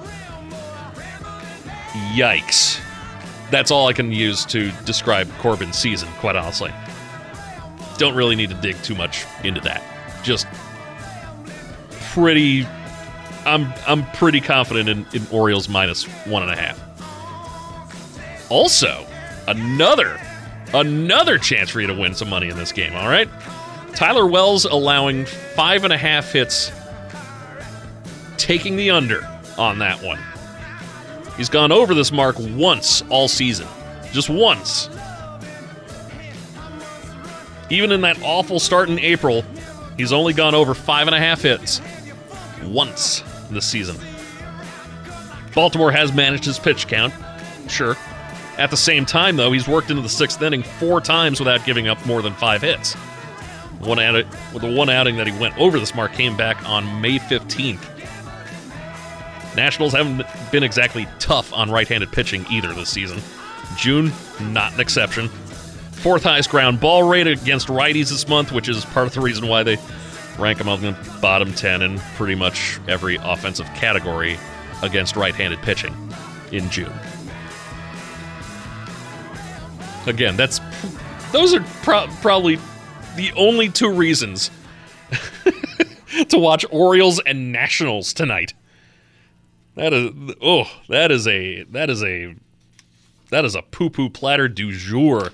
[2.14, 2.80] Yikes.
[3.50, 6.72] That's all I can use to describe Corbin's season, quite honestly.
[7.96, 9.82] Don't really need to dig too much into that.
[10.24, 10.48] Just
[12.12, 12.66] pretty
[13.46, 18.50] I'm I'm pretty confident in, in Orioles minus one and a half.
[18.50, 19.06] Also,
[19.46, 20.20] another
[20.74, 23.28] another chance for you to win some money in this game, all right?
[23.94, 26.72] Tyler Wells allowing five and a half hits,
[28.36, 29.26] taking the under
[29.56, 30.18] on that one.
[31.36, 33.68] He's gone over this mark once all season.
[34.12, 34.90] Just once.
[37.70, 39.44] Even in that awful start in April,
[39.96, 41.80] he's only gone over five and a half hits
[42.64, 43.22] once
[43.54, 43.96] this season.
[45.54, 47.14] Baltimore has managed his pitch count,
[47.68, 47.96] sure.
[48.58, 51.88] At the same time, though, he's worked into the sixth inning four times without giving
[51.88, 52.94] up more than five hits.
[53.80, 57.18] One out the one outing that he went over this mark came back on May
[57.18, 57.84] 15th.
[59.54, 63.20] Nationals haven't been exactly tough on right-handed pitching either this season.
[63.76, 65.28] June, not an exception.
[65.28, 69.48] Fourth highest ground ball rate against righties this month, which is part of the reason
[69.48, 69.76] why they
[70.38, 74.38] rank them on the bottom 10 in pretty much every offensive category
[74.82, 75.94] against right-handed pitching
[76.52, 76.92] in June.
[80.06, 80.60] Again, that's
[81.32, 82.58] those are pro- probably
[83.16, 84.50] the only two reasons
[86.28, 88.54] to watch Orioles and Nationals tonight.
[89.74, 90.10] That is
[90.40, 92.34] oh, that is a that is a
[93.30, 95.32] that is a poo poo platter du jour.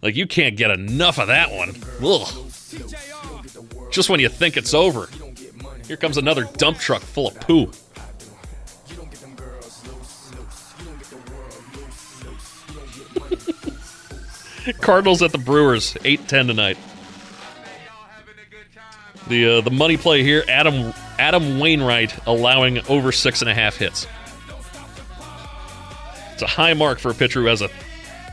[0.00, 1.70] Like you can't get enough of that one.
[2.04, 2.28] Ugh.
[3.94, 5.08] Just when you think it's over,
[5.86, 7.70] here comes another dump truck full of poo.
[14.80, 16.76] Cardinals at the Brewers, 8-10 tonight.
[19.28, 23.76] The uh, the money play here, Adam Adam Wainwright allowing over six and a half
[23.76, 24.08] hits.
[26.32, 27.68] It's a high mark for a pitcher who has a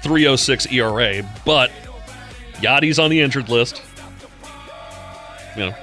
[0.01, 1.69] 306 ERA, but
[2.55, 3.79] Yadi's on the injured list.
[5.55, 5.75] You know,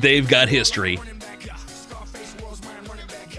[0.00, 0.98] they've got history.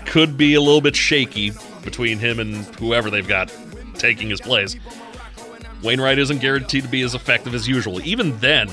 [0.05, 1.51] Could be a little bit shaky
[1.84, 3.53] between him and whoever they've got
[3.95, 4.76] taking his place.
[5.84, 8.01] Wainwright isn't guaranteed to be as effective as usual.
[8.05, 8.68] Even then,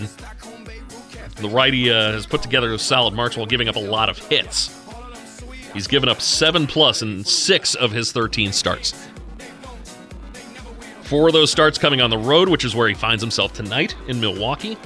[1.36, 4.18] the righty uh, has put together a solid marks while giving up a lot of
[4.18, 4.74] hits.
[5.72, 9.08] He's given up seven plus in six of his 13 starts.
[11.02, 13.94] Four of those starts coming on the road, which is where he finds himself tonight
[14.08, 14.76] in Milwaukee.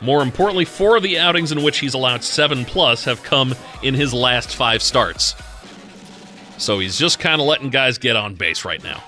[0.00, 3.94] More importantly, four of the outings in which he's allowed seven plus have come in
[3.94, 5.34] his last five starts.
[6.58, 9.02] So he's just kind of letting guys get on base right now.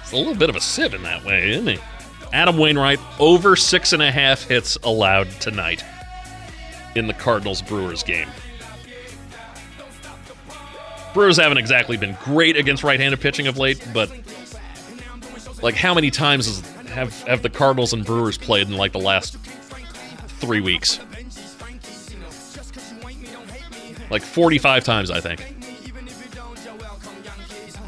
[0.00, 1.78] It's a little bit of a sieve in that way, isn't he?
[2.32, 5.84] Adam Wainwright over six and a half hits allowed tonight
[6.94, 8.28] in the Cardinals Brewers game.
[11.12, 14.10] Brewers haven't exactly been great against right-handed pitching of late, but
[15.62, 18.98] like how many times has, have have the Cardinals and Brewers played in like the
[18.98, 19.36] last
[20.40, 20.98] three weeks?
[24.10, 25.40] Like 45 times, I think.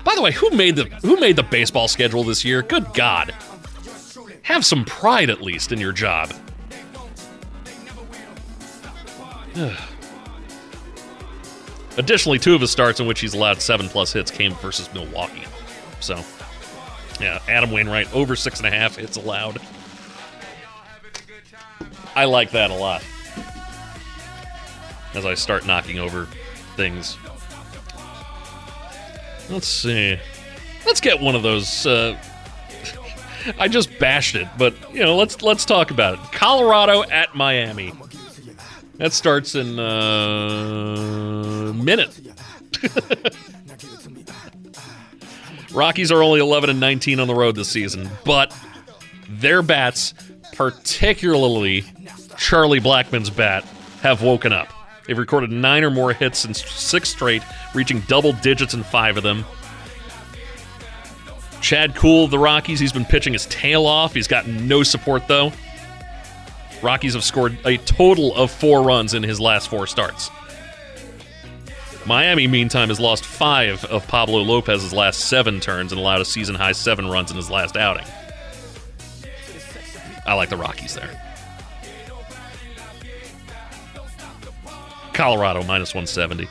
[0.05, 2.63] By the way, who made the who made the baseball schedule this year?
[2.63, 3.35] Good God.
[4.43, 6.33] Have some pride at least in your job.
[11.97, 15.45] Additionally, two of his starts in which he's allowed seven plus hits came versus Milwaukee.
[16.01, 16.23] So,
[17.21, 19.61] yeah, Adam Wainwright over six and a half hits allowed.
[22.15, 23.05] I like that a lot.
[25.15, 26.27] As I start knocking over
[26.77, 27.17] things.
[29.51, 30.19] Let's see.
[30.85, 31.87] Let's get one of those.
[31.87, 32.17] Uh,
[33.59, 36.21] I just bashed it, but you know, let's let's talk about it.
[36.33, 37.93] Colorado at Miami.
[38.97, 42.19] That starts in a uh, minute.
[45.73, 48.57] Rockies are only 11 and 19 on the road this season, but
[49.29, 50.15] their bats,
[50.55, 51.85] particularly
[52.37, 53.65] Charlie Blackmon's bat,
[54.01, 54.73] have woken up.
[55.07, 57.43] They've recorded nine or more hits in six straight,
[57.75, 59.45] reaching double digits in five of them.
[61.61, 64.15] Chad Kuhl of the Rockies, he's been pitching his tail off.
[64.15, 65.53] He's gotten no support, though.
[66.83, 70.31] Rockies have scored a total of four runs in his last four starts.
[72.09, 76.55] Miami, meantime, has lost five of Pablo Lopez's last seven turns and allowed a season
[76.55, 78.07] high seven runs in his last outing.
[80.25, 81.11] I like the Rockies there.
[85.13, 86.49] Colorado minus 170.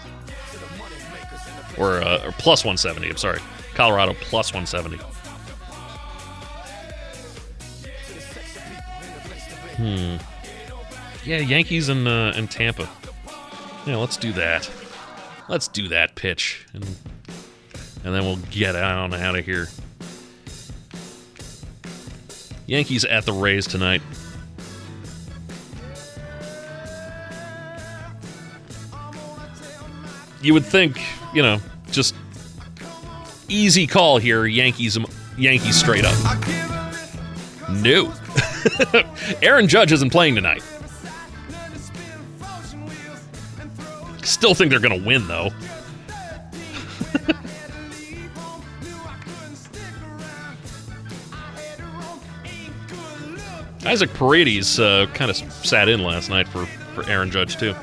[1.79, 3.39] Or, uh, or plus 170, I'm sorry.
[3.73, 4.97] Colorado plus 170.
[9.77, 10.17] Hmm.
[11.27, 12.87] Yeah, Yankees and uh, and Tampa.
[13.87, 14.69] Yeah, let's do that.
[15.49, 16.83] Let's do that pitch, and
[18.03, 19.67] and then we'll get on out of here.
[22.65, 24.01] Yankees at the Rays tonight.
[30.41, 31.01] You would think,
[31.33, 31.59] you know,
[31.91, 32.13] just
[33.47, 34.45] easy call here.
[34.45, 34.97] Yankees,
[35.37, 36.15] Yankees straight up.
[37.69, 38.13] No.
[39.41, 40.63] Aaron Judge isn't playing tonight.
[44.37, 45.49] Still think they're going to win, though.
[53.89, 57.73] Isaac Paredes uh, kind of sat in last night for, for Aaron Judge, too.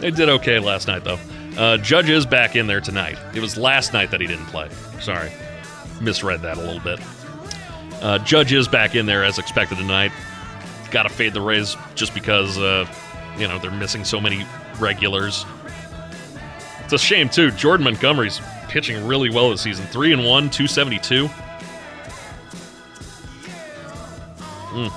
[0.00, 1.18] They did okay last night, though.
[1.58, 3.18] Uh, Judge is back in there tonight.
[3.34, 4.70] It was last night that he didn't play.
[5.00, 5.30] Sorry.
[6.00, 7.00] Misread that a little bit.
[8.02, 10.10] Uh, Judge is back in there as expected tonight.
[10.90, 12.86] Got to fade the Rays just because, uh,
[13.38, 14.46] you know, they're missing so many
[14.78, 15.44] regulars.
[16.84, 17.50] It's a shame, too.
[17.52, 19.86] Jordan Montgomery's pitching really well this season.
[19.86, 21.28] 3 and 1, 272.
[24.74, 24.92] Mm.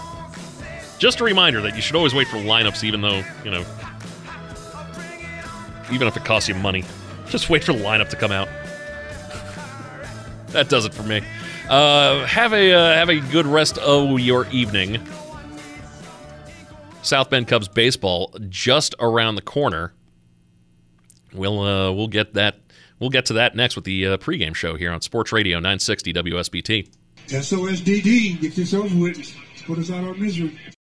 [0.99, 3.63] Just a reminder that you should always wait for lineups, even though, you know,
[5.91, 6.83] even if it costs you money.
[7.29, 8.49] Just wait for the lineup to come out.
[10.47, 11.21] that does it for me.
[11.69, 15.05] Uh, have a uh, have a good rest of your evening.
[17.07, 19.93] South Bend Cubs baseball just around the corner.
[21.33, 22.59] We'll uh, we'll get that
[22.99, 26.13] we'll get to that next with the uh, pregame show here on Sports Radio 960
[26.13, 26.89] WSBT.
[27.27, 29.35] SOSDD, get over with.
[29.65, 30.57] Put us out our misery.